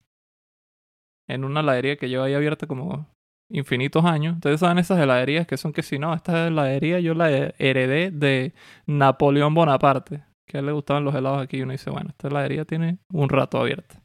en 1.30 1.46
una 1.46 1.62
heladería 1.62 1.96
que 1.96 2.10
lleva 2.10 2.26
ahí 2.26 2.34
abierta 2.34 2.68
como 2.68 3.08
infinitos 3.50 4.04
años. 4.04 4.36
Ustedes 4.36 4.60
saben 4.60 4.80
esas 4.80 5.00
heladerías 5.00 5.48
que 5.48 5.58
son 5.58 5.72
que 5.72 5.84
si 5.84 6.00
no, 6.00 6.14
esta 6.14 6.48
heladería 6.48 7.00
yo 7.00 7.14
la 7.14 7.30
heredé 7.30 8.12
de 8.12 8.54
Napoleón 8.88 9.54
Bonaparte, 9.54 10.24
que 10.48 10.58
a 10.58 10.60
él 10.60 10.66
le 10.66 10.72
gustaban 10.72 11.06
los 11.06 11.16
helados 11.16 11.42
aquí 11.42 11.58
y 11.58 11.62
uno 11.62 11.72
dice, 11.72 11.92
bueno, 11.92 12.10
esta 12.10 12.28
heladería 12.28 12.66
tiene 12.66 12.98
un 13.14 13.30
rato 13.30 13.60
abierta. 13.60 14.02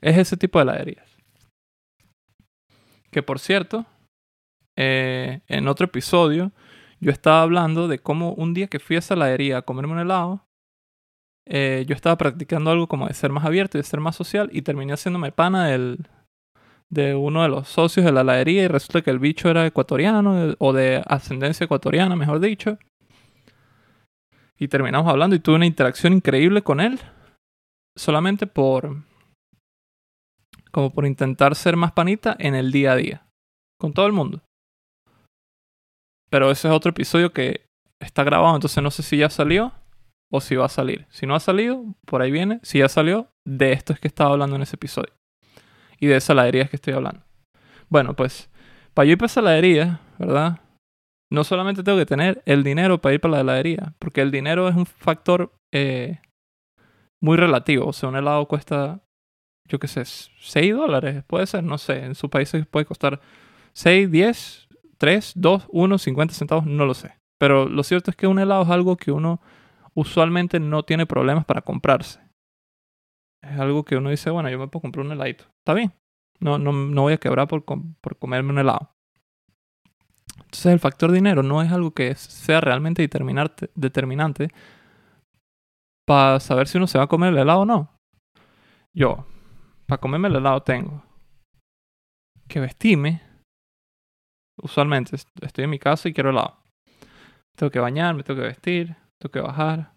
Es 0.00 0.16
ese 0.16 0.36
tipo 0.36 0.58
de 0.58 0.64
heladerías. 0.64 1.16
Que 3.10 3.22
por 3.22 3.38
cierto, 3.38 3.86
eh, 4.76 5.40
en 5.48 5.66
otro 5.66 5.86
episodio 5.86 6.52
yo 7.00 7.10
estaba 7.10 7.42
hablando 7.42 7.88
de 7.88 8.00
cómo 8.00 8.32
un 8.34 8.52
día 8.52 8.66
que 8.66 8.80
fui 8.80 8.96
a 8.96 8.98
esa 8.98 9.14
heladería 9.14 9.58
a 9.58 9.62
comerme 9.62 9.94
un 9.94 10.00
helado, 10.00 10.44
eh, 11.46 11.86
yo 11.88 11.94
estaba 11.94 12.18
practicando 12.18 12.70
algo 12.70 12.86
como 12.86 13.08
de 13.08 13.14
ser 13.14 13.32
más 13.32 13.46
abierto 13.46 13.78
y 13.78 13.80
de 13.80 13.84
ser 13.84 14.00
más 14.00 14.14
social 14.14 14.50
y 14.52 14.60
terminé 14.60 14.92
haciéndome 14.92 15.32
pana 15.32 15.68
del, 15.68 16.06
de 16.90 17.14
uno 17.14 17.42
de 17.42 17.48
los 17.48 17.68
socios 17.68 18.06
de 18.06 18.12
la 18.12 18.22
heladería 18.22 18.64
y 18.64 18.68
resulta 18.68 19.02
que 19.02 19.10
el 19.10 19.18
bicho 19.18 19.48
era 19.48 19.66
ecuatoriano 19.66 20.54
o 20.58 20.72
de 20.72 21.02
ascendencia 21.06 21.64
ecuatoriana, 21.64 22.16
mejor 22.16 22.40
dicho. 22.40 22.78
Y 24.58 24.68
terminamos 24.68 25.08
hablando 25.08 25.36
y 25.36 25.40
tuve 25.40 25.56
una 25.56 25.66
interacción 25.66 26.12
increíble 26.12 26.62
con 26.62 26.80
él. 26.80 26.98
Solamente 27.96 28.46
por... 28.46 29.04
como 30.72 30.92
por 30.92 31.06
intentar 31.06 31.54
ser 31.54 31.76
más 31.76 31.92
panita 31.92 32.36
en 32.38 32.54
el 32.54 32.72
día 32.72 32.92
a 32.92 32.96
día. 32.96 33.26
Con 33.78 33.92
todo 33.92 34.06
el 34.06 34.12
mundo. 34.12 34.42
Pero 36.30 36.50
ese 36.50 36.68
es 36.68 36.74
otro 36.74 36.90
episodio 36.90 37.32
que 37.32 37.66
está 38.00 38.24
grabado, 38.24 38.54
entonces 38.54 38.82
no 38.82 38.90
sé 38.90 39.02
si 39.02 39.18
ya 39.18 39.30
salió 39.30 39.72
o 40.30 40.40
si 40.40 40.56
va 40.56 40.66
a 40.66 40.70
salir. 40.70 41.06
Si 41.10 41.26
no 41.26 41.34
ha 41.34 41.40
salido, 41.40 41.84
por 42.04 42.20
ahí 42.20 42.30
viene. 42.30 42.60
Si 42.62 42.80
ya 42.80 42.88
salió, 42.88 43.28
de 43.46 43.72
esto 43.72 43.92
es 43.92 44.00
que 44.00 44.08
estaba 44.08 44.32
hablando 44.32 44.56
en 44.56 44.62
ese 44.62 44.76
episodio 44.76 45.18
y 45.98 46.06
de 46.06 46.16
esa 46.16 46.32
heladería 46.32 46.68
que 46.68 46.76
estoy 46.76 46.94
hablando. 46.94 47.22
Bueno, 47.88 48.14
pues 48.14 48.50
para 48.94 49.06
yo 49.06 49.12
ir 49.12 49.18
para 49.18 49.26
esa 49.26 49.40
heladería, 49.40 50.00
¿verdad? 50.18 50.60
No 51.30 51.44
solamente 51.44 51.82
tengo 51.82 51.98
que 51.98 52.06
tener 52.06 52.42
el 52.46 52.64
dinero 52.64 53.00
para 53.00 53.14
ir 53.14 53.20
para 53.20 53.34
la 53.34 53.40
heladería, 53.40 53.94
porque 53.98 54.22
el 54.22 54.30
dinero 54.30 54.68
es 54.68 54.76
un 54.76 54.86
factor 54.86 55.52
eh, 55.72 56.20
muy 57.20 57.36
relativo. 57.36 57.86
O 57.86 57.92
sea, 57.92 58.08
un 58.08 58.16
helado 58.16 58.46
cuesta, 58.46 59.00
yo 59.68 59.78
qué 59.78 59.88
sé, 59.88 60.04
6 60.04 60.74
dólares, 60.74 61.22
puede 61.26 61.46
ser, 61.46 61.64
no 61.64 61.78
sé. 61.78 62.04
En 62.04 62.14
sus 62.14 62.30
países 62.30 62.66
puede 62.66 62.86
costar 62.86 63.20
6, 63.74 64.10
10, 64.10 64.68
3, 64.96 65.32
2, 65.36 65.66
1, 65.68 65.98
50 65.98 66.34
centavos, 66.34 66.66
no 66.66 66.86
lo 66.86 66.94
sé. 66.94 67.14
Pero 67.38 67.68
lo 67.68 67.82
cierto 67.82 68.10
es 68.10 68.16
que 68.16 68.26
un 68.26 68.38
helado 68.38 68.62
es 68.62 68.70
algo 68.70 68.96
que 68.96 69.12
uno 69.12 69.40
usualmente 69.94 70.60
no 70.60 70.82
tiene 70.82 71.06
problemas 71.06 71.44
para 71.44 71.60
comprarse 71.60 72.27
es 73.42 73.58
algo 73.58 73.84
que 73.84 73.96
uno 73.96 74.10
dice, 74.10 74.30
bueno, 74.30 74.48
yo 74.50 74.58
me 74.58 74.68
puedo 74.68 74.82
comprar 74.82 75.06
un 75.06 75.12
heladito. 75.12 75.44
Está 75.58 75.74
bien. 75.74 75.92
No, 76.40 76.58
no, 76.58 76.72
no 76.72 77.02
voy 77.02 77.14
a 77.14 77.18
quebrar 77.18 77.48
por, 77.48 77.64
por 77.64 78.18
comerme 78.18 78.52
un 78.52 78.58
helado. 78.58 78.90
Entonces 80.38 80.66
el 80.66 80.80
factor 80.80 81.12
dinero 81.12 81.42
no 81.42 81.62
es 81.62 81.70
algo 81.72 81.90
que 81.90 82.14
sea 82.14 82.60
realmente 82.60 83.08
determinante 83.74 84.50
para 86.06 86.40
saber 86.40 86.68
si 86.68 86.78
uno 86.78 86.86
se 86.86 86.96
va 86.96 87.04
a 87.04 87.08
comer 87.08 87.32
el 87.32 87.38
helado 87.38 87.60
o 87.60 87.66
no. 87.66 87.92
Yo, 88.94 89.26
para 89.86 90.00
comerme 90.00 90.28
el 90.28 90.36
helado 90.36 90.62
tengo 90.62 91.02
que 92.48 92.60
vestirme. 92.60 93.20
Usualmente 94.62 95.16
estoy 95.42 95.64
en 95.64 95.70
mi 95.70 95.78
casa 95.78 96.08
y 96.08 96.14
quiero 96.14 96.30
helado. 96.30 96.56
Tengo 97.54 97.70
que 97.70 97.78
bañarme, 97.78 98.22
tengo 98.22 98.40
que 98.40 98.46
vestir, 98.46 98.96
tengo 99.18 99.32
que 99.32 99.40
bajar, 99.40 99.92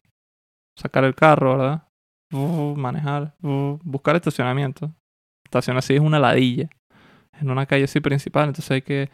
sacar 0.78 1.06
el 1.06 1.16
carro, 1.16 1.58
¿verdad? 1.58 1.88
Manejar, 2.32 3.36
buscar 3.42 4.16
estacionamiento. 4.16 4.92
Estacionar 5.46 5.80
así 5.80 5.96
es 5.96 6.02
una 6.02 6.20
ladilla. 6.20 6.70
En 7.40 7.50
una 7.50 7.66
calle 7.66 7.86
así 7.86 8.00
principal, 8.00 8.50
entonces 8.50 8.72
hay 8.72 8.82
que 8.82 9.10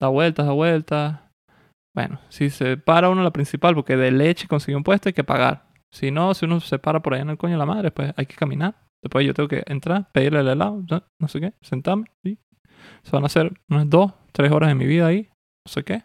dar 0.00 0.10
vueltas, 0.10 0.46
dar 0.46 0.54
vueltas. 0.54 1.20
Bueno, 1.94 2.20
si 2.28 2.50
se 2.50 2.76
para 2.76 3.08
uno 3.08 3.20
en 3.20 3.24
la 3.24 3.32
principal, 3.32 3.74
porque 3.74 3.96
de 3.96 4.10
leche 4.10 4.48
consiguió 4.48 4.76
un 4.76 4.84
puesto, 4.84 5.08
hay 5.08 5.12
que 5.12 5.24
pagar. 5.24 5.66
Si 5.92 6.10
no, 6.10 6.34
si 6.34 6.44
uno 6.44 6.60
se 6.60 6.78
para 6.78 7.00
por 7.00 7.14
ahí 7.14 7.20
en 7.20 7.30
el 7.30 7.38
coño 7.38 7.52
de 7.52 7.58
la 7.58 7.66
madre, 7.66 7.90
pues 7.90 8.12
hay 8.16 8.26
que 8.26 8.34
caminar. 8.34 8.74
Después 9.02 9.24
yo 9.26 9.34
tengo 9.34 9.48
que 9.48 9.62
entrar, 9.66 10.10
pedirle 10.12 10.40
el 10.40 10.48
helado, 10.48 10.82
no 11.20 11.28
sé 11.28 11.40
qué, 11.40 11.52
sentarme. 11.62 12.06
¿sí? 12.24 12.38
Se 13.02 13.12
van 13.12 13.22
a 13.22 13.26
hacer 13.26 13.52
unas 13.70 13.88
dos, 13.88 14.12
tres 14.32 14.50
horas 14.50 14.68
de 14.68 14.74
mi 14.74 14.86
vida 14.86 15.06
ahí, 15.06 15.28
no 15.66 15.70
sé 15.72 15.84
qué. 15.84 16.04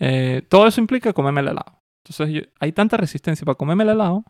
Eh, 0.00 0.42
todo 0.48 0.66
eso 0.66 0.80
implica 0.80 1.12
comerme 1.12 1.40
el 1.40 1.48
helado. 1.48 1.78
Entonces 2.04 2.48
hay 2.60 2.72
tanta 2.72 2.96
resistencia 2.96 3.44
para 3.44 3.56
comerme 3.56 3.84
el 3.84 3.90
helado 3.90 4.24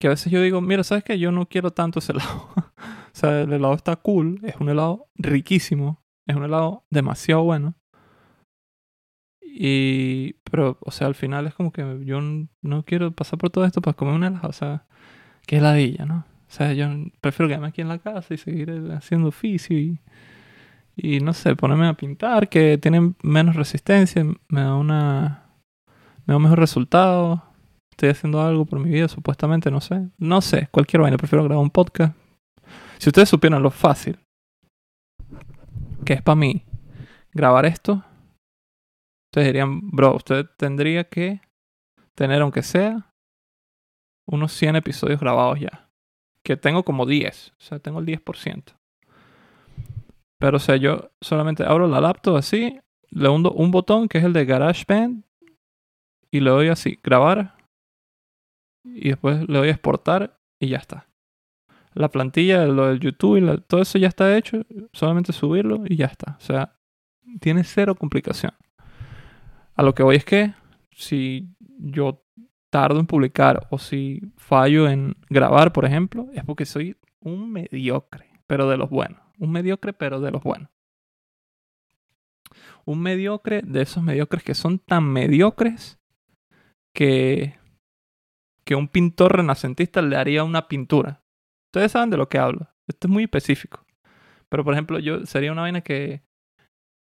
que 0.00 0.06
a 0.06 0.10
veces 0.10 0.32
yo 0.32 0.40
digo, 0.40 0.62
mira, 0.62 0.82
¿sabes 0.82 1.04
qué? 1.04 1.18
Yo 1.18 1.30
no 1.30 1.46
quiero 1.46 1.72
tanto 1.72 1.98
ese 1.98 2.12
helado. 2.14 2.48
o 2.56 2.64
sea, 3.12 3.42
el 3.42 3.52
helado 3.52 3.74
está 3.74 3.94
cool, 3.96 4.40
es 4.42 4.56
un 4.56 4.70
helado 4.70 5.08
riquísimo, 5.14 6.02
es 6.26 6.34
un 6.34 6.44
helado 6.44 6.84
demasiado 6.90 7.44
bueno. 7.44 7.74
Y, 9.42 10.34
pero, 10.50 10.78
o 10.80 10.90
sea, 10.90 11.06
al 11.06 11.14
final 11.14 11.46
es 11.46 11.54
como 11.54 11.70
que 11.70 12.00
yo 12.04 12.20
no 12.62 12.84
quiero 12.84 13.12
pasar 13.12 13.38
por 13.38 13.50
todo 13.50 13.66
esto 13.66 13.82
para 13.82 13.94
comer 13.94 14.14
un 14.14 14.24
helado, 14.24 14.48
o 14.48 14.52
sea, 14.52 14.86
qué 15.46 15.58
heladilla, 15.58 16.06
¿no? 16.06 16.24
O 16.48 16.52
sea, 16.52 16.72
yo 16.72 16.86
prefiero 17.20 17.48
quedarme 17.48 17.68
aquí 17.68 17.82
en 17.82 17.88
la 17.88 17.98
casa 17.98 18.32
y 18.32 18.38
seguir 18.38 18.70
haciendo 18.92 19.28
oficio 19.28 19.78
y, 19.78 20.00
y 20.96 21.20
no 21.20 21.34
sé, 21.34 21.56
ponerme 21.56 21.88
a 21.88 21.94
pintar, 21.94 22.48
que 22.48 22.78
tienen 22.78 23.16
menos 23.22 23.54
resistencia, 23.54 24.24
me 24.48 24.60
da 24.62 24.76
una, 24.76 25.44
me 26.24 26.32
da 26.32 26.36
un 26.36 26.42
mejor 26.44 26.58
resultado 26.58 27.49
estoy 28.00 28.08
haciendo 28.08 28.40
algo 28.40 28.64
por 28.64 28.80
mi 28.80 28.88
vida, 28.88 29.08
supuestamente, 29.08 29.70
no 29.70 29.82
sé. 29.82 30.08
No 30.16 30.40
sé, 30.40 30.68
cualquier 30.70 31.02
vaina, 31.02 31.18
prefiero 31.18 31.44
grabar 31.44 31.62
un 31.62 31.68
podcast. 31.68 32.16
Si 32.98 33.10
ustedes 33.10 33.28
supieran 33.28 33.62
lo 33.62 33.70
fácil 33.70 34.18
que 36.06 36.14
es 36.14 36.22
para 36.22 36.36
mí 36.36 36.64
grabar 37.32 37.66
esto, 37.66 38.02
ustedes 39.30 39.48
dirían, 39.48 39.90
bro, 39.90 40.16
usted 40.16 40.46
tendría 40.56 41.04
que 41.04 41.42
tener, 42.14 42.40
aunque 42.40 42.62
sea, 42.62 43.12
unos 44.26 44.52
100 44.54 44.76
episodios 44.76 45.20
grabados 45.20 45.60
ya. 45.60 45.90
Que 46.42 46.56
tengo 46.56 46.84
como 46.84 47.04
10, 47.04 47.50
o 47.50 47.60
sea, 47.60 47.80
tengo 47.80 48.00
el 48.00 48.06
10%. 48.06 48.78
Pero, 50.38 50.56
o 50.56 50.60
sea, 50.60 50.76
yo 50.76 51.10
solamente 51.20 51.64
abro 51.64 51.86
la 51.86 52.00
laptop 52.00 52.36
así, 52.36 52.80
le 53.10 53.28
hundo 53.28 53.52
un 53.52 53.70
botón 53.70 54.08
que 54.08 54.16
es 54.16 54.24
el 54.24 54.32
de 54.32 54.46
GarageBand 54.46 55.22
y 56.30 56.40
le 56.40 56.48
doy 56.48 56.68
así, 56.68 56.98
grabar 57.02 57.59
y 58.94 59.10
después 59.10 59.48
le 59.48 59.58
doy 59.58 59.68
a 59.68 59.72
exportar 59.72 60.38
y 60.58 60.68
ya 60.68 60.78
está. 60.78 61.06
La 61.94 62.08
plantilla, 62.08 62.66
lo 62.66 62.86
del 62.86 63.00
YouTube 63.00 63.38
y 63.38 63.60
todo 63.62 63.82
eso 63.82 63.98
ya 63.98 64.08
está 64.08 64.36
hecho, 64.36 64.62
solamente 64.92 65.32
subirlo 65.32 65.82
y 65.86 65.96
ya 65.96 66.06
está. 66.06 66.36
O 66.38 66.40
sea, 66.40 66.76
tiene 67.40 67.64
cero 67.64 67.94
complicación. 67.94 68.52
A 69.74 69.82
lo 69.82 69.94
que 69.94 70.02
voy 70.02 70.16
es 70.16 70.24
que 70.24 70.54
si 70.92 71.48
yo 71.78 72.22
tardo 72.70 73.00
en 73.00 73.06
publicar 73.06 73.66
o 73.70 73.78
si 73.78 74.20
fallo 74.36 74.88
en 74.88 75.16
grabar, 75.28 75.72
por 75.72 75.84
ejemplo, 75.84 76.28
es 76.32 76.44
porque 76.44 76.64
soy 76.64 76.96
un 77.20 77.50
mediocre, 77.50 78.30
pero 78.46 78.68
de 78.68 78.76
los 78.76 78.88
buenos. 78.88 79.20
Un 79.38 79.50
mediocre, 79.52 79.92
pero 79.92 80.20
de 80.20 80.30
los 80.30 80.42
buenos. 80.42 80.70
Un 82.84 83.00
mediocre 83.00 83.62
de 83.62 83.82
esos 83.82 84.02
mediocres 84.02 84.44
que 84.44 84.54
son 84.54 84.78
tan 84.78 85.04
mediocres 85.04 85.98
que 86.92 87.59
que 88.64 88.74
un 88.74 88.88
pintor 88.88 89.36
renacentista 89.36 90.02
le 90.02 90.16
haría 90.16 90.44
una 90.44 90.68
pintura. 90.68 91.22
Ustedes 91.68 91.92
saben 91.92 92.10
de 92.10 92.16
lo 92.16 92.28
que 92.28 92.38
hablo. 92.38 92.68
Esto 92.86 93.06
es 93.06 93.12
muy 93.12 93.24
específico. 93.24 93.84
Pero 94.48 94.64
por 94.64 94.74
ejemplo, 94.74 94.98
yo 94.98 95.24
sería 95.26 95.52
una 95.52 95.62
vaina 95.62 95.80
que 95.80 96.22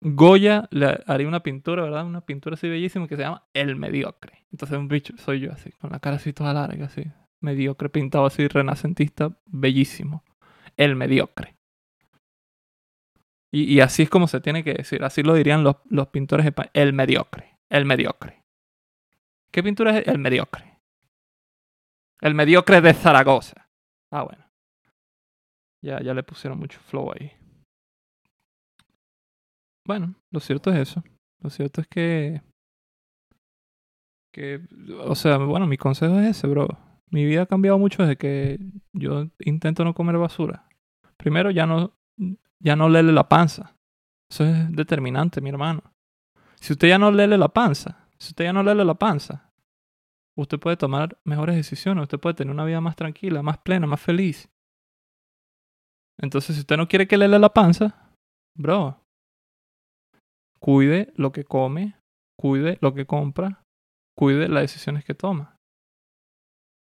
Goya 0.01 0.69
le 0.71 1.03
haría 1.07 1.27
una 1.27 1.43
pintura, 1.43 1.83
¿verdad? 1.83 2.07
Una 2.07 2.21
pintura 2.21 2.55
así 2.55 2.69
bellísima 2.69 3.09
que 3.09 3.17
se 3.17 3.23
llama 3.23 3.49
El 3.53 3.77
Mediocre. 3.77 4.45
Entonces 4.53 4.79
un 4.79 4.89
bicho, 4.89 5.15
soy 5.19 5.41
yo 5.41 5.53
así, 5.53 5.71
con 5.73 5.91
la 5.91 5.99
cara 5.99 6.17
así 6.17 6.33
toda 6.33 6.53
larga, 6.53 6.87
así. 6.87 7.05
Mediocre, 7.41 7.89
pintado 7.89 8.27
así, 8.27 8.47
renacentista, 8.47 9.37
bellísimo. 9.47 10.23
El 10.77 10.95
Mediocre. 10.95 11.57
Y, 13.51 13.81
así 13.81 14.03
es 14.03 14.11
como 14.11 14.29
se 14.29 14.43
tiene 14.43 14.63
que 14.63 14.75
decir, 14.75 15.03
así 15.03 15.23
lo 15.23 15.33
dirían 15.33 15.65
los, 15.65 15.77
los 15.89 16.09
pintores 16.09 16.45
españoles. 16.45 16.73
El 16.75 16.93
Mediocre, 16.93 17.57
el 17.71 17.87
Mediocre. 17.87 18.43
¿Qué 19.51 19.63
pintura 19.63 19.99
es 19.99 20.07
el 20.07 20.19
Mediocre? 20.19 20.78
El 22.21 22.35
Mediocre 22.35 22.81
de 22.81 22.95
Zaragoza. 22.95 23.69
Ah, 24.11 24.23
bueno. 24.23 24.45
Ya, 25.83 26.01
ya 26.03 26.15
le 26.15 26.23
pusieron 26.23 26.59
mucho 26.59 26.81
flow 26.81 27.13
ahí. 27.13 27.33
Bueno, 29.87 30.15
lo 30.31 30.41
cierto 30.41 30.71
es 30.71 30.89
eso. 30.89 31.03
Lo 31.41 31.51
cierto 31.51 31.81
es 31.81 31.87
que. 31.87 32.43
Que. 34.33 34.61
O 35.05 35.15
sea, 35.15 35.39
bueno, 35.39 35.67
mi 35.67 35.77
consejo 35.77 36.19
es 36.19 36.37
ese, 36.37 36.47
bro. 36.47 36.69
Mi 37.11 37.25
vida 37.25 37.43
ha 37.43 37.47
cambiado 37.47 37.79
mucho 37.79 38.03
desde 38.03 38.17
que 38.17 38.59
yo 38.93 39.29
intento 39.39 39.85
no 39.85 39.95
comer 39.95 40.19
basura. 40.19 40.69
Primero, 41.17 41.51
ya 41.51 41.67
no. 41.67 41.95
Ya 42.61 42.75
no 42.75 42.89
lele 42.89 43.13
la 43.13 43.29
panza. 43.29 43.77
Eso 44.31 44.45
es 44.45 44.73
determinante, 44.73 45.41
mi 45.41 45.49
hermano. 45.49 45.83
Si 46.57 46.73
usted 46.73 46.89
ya 46.89 46.99
no 46.99 47.13
lele 47.13 47.39
la 47.39 47.49
panza, 47.49 48.09
si 48.19 48.33
usted 48.33 48.47
ya 48.47 48.53
no 48.53 48.65
lele 48.65 48.85
la 48.85 48.95
panza, 48.95 49.48
usted 50.39 50.59
puede 50.59 50.77
tomar 50.77 51.19
mejores 51.25 51.57
decisiones, 51.57 52.03
usted 52.03 52.21
puede 52.21 52.35
tener 52.35 52.55
una 52.55 52.65
vida 52.65 52.81
más 52.81 52.95
tranquila, 52.95 53.43
más 53.43 53.59
plena, 53.59 53.87
más 53.87 54.01
feliz. 54.01 54.49
Entonces, 56.21 56.57
si 56.57 56.61
usted 56.61 56.77
no 56.77 56.89
quiere 56.89 57.09
que 57.09 57.17
lele 57.17 57.39
la 57.39 57.53
panza, 57.53 58.13
bro, 58.57 59.01
cuide 60.61 61.13
lo 61.17 61.33
que 61.33 61.45
come, 61.45 61.97
cuide 62.39 62.79
lo 62.81 62.95
que 62.95 63.07
compra, 63.07 63.63
cuide 64.17 64.49
las 64.49 64.63
decisiones 64.63 65.05
que 65.05 65.15
toma. 65.15 65.57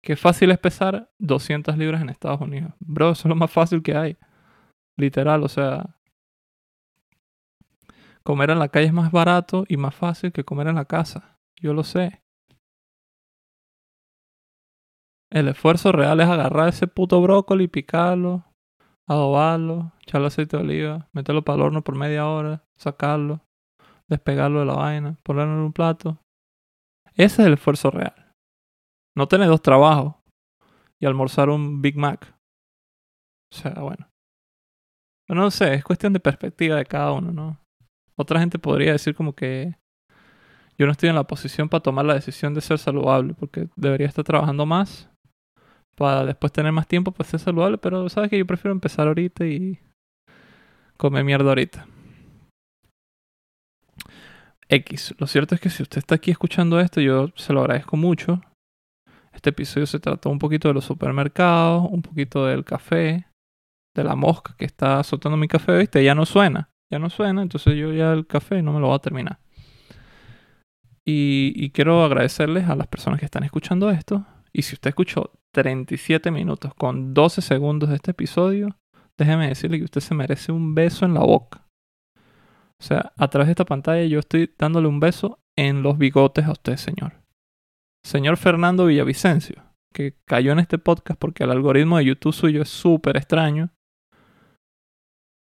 Qué 0.02 0.16
fácil 0.16 0.50
es 0.50 0.58
pesar 0.58 1.10
200 1.18 1.76
libras 1.76 2.02
en 2.02 2.10
Estados 2.10 2.40
Unidos. 2.40 2.72
Bro, 2.78 3.12
eso 3.12 3.22
es 3.22 3.28
lo 3.30 3.34
más 3.34 3.50
fácil 3.50 3.82
que 3.82 3.96
hay. 3.96 4.16
Literal, 4.98 5.42
o 5.42 5.48
sea. 5.48 5.96
Comer 8.22 8.50
en 8.50 8.58
la 8.58 8.68
calle 8.68 8.86
es 8.86 8.92
más 8.92 9.10
barato 9.10 9.64
y 9.68 9.76
más 9.76 9.94
fácil 9.94 10.32
que 10.32 10.44
comer 10.44 10.68
en 10.68 10.76
la 10.76 10.84
casa. 10.84 11.38
Yo 11.60 11.74
lo 11.74 11.84
sé. 11.84 12.22
El 15.30 15.48
esfuerzo 15.48 15.92
real 15.92 16.20
es 16.20 16.28
agarrar 16.28 16.68
ese 16.68 16.86
puto 16.86 17.20
brócoli, 17.20 17.66
picarlo, 17.66 18.44
adobarlo, 19.08 19.92
echarle 20.02 20.28
aceite 20.28 20.56
de 20.56 20.62
oliva, 20.62 21.08
meterlo 21.12 21.42
para 21.42 21.56
el 21.56 21.62
horno 21.62 21.82
por 21.82 21.96
media 21.96 22.26
hora, 22.26 22.64
sacarlo, 22.76 23.40
despegarlo 24.08 24.60
de 24.60 24.66
la 24.66 24.74
vaina, 24.74 25.18
ponerlo 25.22 25.54
en 25.54 25.60
un 25.60 25.72
plato. 25.72 26.18
Ese 27.14 27.42
es 27.42 27.46
el 27.46 27.54
esfuerzo 27.54 27.90
real. 27.90 28.32
No 29.16 29.26
tener 29.26 29.48
dos 29.48 29.62
trabajos 29.62 30.14
y 31.00 31.06
almorzar 31.06 31.48
un 31.48 31.82
Big 31.82 31.96
Mac. 31.96 32.34
O 33.52 33.56
sea, 33.56 33.72
bueno. 33.80 34.08
Pero 35.26 35.40
no 35.40 35.50
sé, 35.50 35.74
es 35.74 35.84
cuestión 35.84 36.12
de 36.12 36.20
perspectiva 36.20 36.76
de 36.76 36.86
cada 36.86 37.12
uno, 37.12 37.32
¿no? 37.32 37.58
Otra 38.16 38.38
gente 38.38 38.58
podría 38.58 38.92
decir 38.92 39.14
como 39.14 39.34
que 39.34 39.74
yo 40.78 40.86
no 40.86 40.92
estoy 40.92 41.08
en 41.08 41.14
la 41.14 41.24
posición 41.24 41.68
para 41.68 41.82
tomar 41.82 42.04
la 42.04 42.14
decisión 42.14 42.54
de 42.54 42.60
ser 42.60 42.78
saludable, 42.78 43.34
porque 43.34 43.68
debería 43.76 44.06
estar 44.06 44.24
trabajando 44.24 44.66
más 44.66 45.10
para 45.96 46.24
después 46.24 46.52
tener 46.52 46.72
más 46.72 46.86
tiempo 46.86 47.10
para 47.10 47.28
ser 47.28 47.40
saludable, 47.40 47.78
pero 47.78 48.08
sabes 48.08 48.30
que 48.30 48.38
yo 48.38 48.46
prefiero 48.46 48.72
empezar 48.72 49.08
ahorita 49.08 49.46
y 49.46 49.78
comer 50.96 51.24
mierda 51.24 51.48
ahorita. 51.48 51.86
X. 54.68 55.14
Lo 55.18 55.26
cierto 55.26 55.54
es 55.54 55.60
que 55.60 55.70
si 55.70 55.82
usted 55.82 55.98
está 55.98 56.16
aquí 56.16 56.30
escuchando 56.30 56.78
esto, 56.80 57.00
yo 57.00 57.28
se 57.36 57.52
lo 57.52 57.60
agradezco 57.60 57.96
mucho. 57.96 58.40
Este 59.32 59.50
episodio 59.50 59.86
se 59.86 60.00
trató 60.00 60.30
un 60.30 60.38
poquito 60.38 60.68
de 60.68 60.74
los 60.74 60.84
supermercados, 60.84 61.86
un 61.90 62.02
poquito 62.02 62.46
del 62.46 62.64
café, 62.64 63.26
de 63.94 64.04
la 64.04 64.16
mosca 64.16 64.54
que 64.58 64.64
está 64.64 65.02
soltando 65.02 65.36
mi 65.36 65.46
café, 65.46 65.78
¿viste? 65.78 66.02
Ya 66.02 66.14
no 66.14 66.26
suena, 66.26 66.70
ya 66.90 66.98
no 66.98 67.10
suena, 67.10 67.42
entonces 67.42 67.76
yo 67.76 67.92
ya 67.92 68.12
el 68.12 68.26
café 68.26 68.62
no 68.62 68.72
me 68.72 68.80
lo 68.80 68.88
voy 68.88 68.96
a 68.96 69.00
terminar. 69.00 69.38
Y 71.08 71.70
quiero 71.70 72.02
agradecerles 72.02 72.68
a 72.68 72.74
las 72.74 72.88
personas 72.88 73.20
que 73.20 73.26
están 73.26 73.44
escuchando 73.44 73.90
esto. 73.90 74.26
Y 74.52 74.62
si 74.62 74.74
usted 74.74 74.88
escuchó 74.88 75.30
37 75.62 76.30
minutos 76.30 76.74
con 76.74 77.14
12 77.14 77.40
segundos 77.40 77.88
de 77.88 77.96
este 77.96 78.10
episodio, 78.10 78.76
déjeme 79.18 79.48
decirle 79.48 79.78
que 79.78 79.84
usted 79.84 80.02
se 80.02 80.14
merece 80.14 80.52
un 80.52 80.74
beso 80.74 81.06
en 81.06 81.14
la 81.14 81.20
boca. 81.20 81.66
O 82.78 82.84
sea, 82.84 83.14
a 83.16 83.28
través 83.28 83.46
de 83.46 83.52
esta 83.52 83.64
pantalla 83.64 84.04
yo 84.04 84.18
estoy 84.18 84.52
dándole 84.58 84.86
un 84.86 85.00
beso 85.00 85.38
en 85.56 85.82
los 85.82 85.96
bigotes 85.96 86.44
a 86.44 86.52
usted, 86.52 86.76
señor. 86.76 87.14
Señor 88.04 88.36
Fernando 88.36 88.84
Villavicencio, 88.84 89.62
que 89.94 90.18
cayó 90.26 90.52
en 90.52 90.58
este 90.58 90.76
podcast 90.76 91.18
porque 91.18 91.44
el 91.44 91.50
algoritmo 91.50 91.96
de 91.96 92.04
YouTube 92.04 92.34
suyo 92.34 92.60
es 92.60 92.68
súper 92.68 93.16
extraño. 93.16 93.70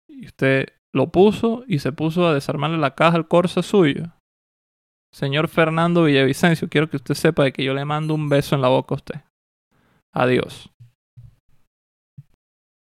Y 0.08 0.26
usted 0.26 0.68
lo 0.94 1.10
puso 1.10 1.64
y 1.66 1.80
se 1.80 1.90
puso 1.90 2.28
a 2.28 2.34
desarmarle 2.34 2.78
la 2.78 2.94
caja 2.94 3.16
al 3.16 3.26
Corsa 3.26 3.64
suyo. 3.64 4.12
Señor 5.12 5.48
Fernando 5.48 6.04
Villavicencio, 6.04 6.68
quiero 6.68 6.88
que 6.88 6.98
usted 6.98 7.14
sepa 7.14 7.42
de 7.42 7.52
que 7.52 7.64
yo 7.64 7.74
le 7.74 7.84
mando 7.84 8.14
un 8.14 8.28
beso 8.28 8.54
en 8.54 8.62
la 8.62 8.68
boca 8.68 8.94
a 8.94 8.98
usted. 8.98 9.33
Adiós. 10.14 10.68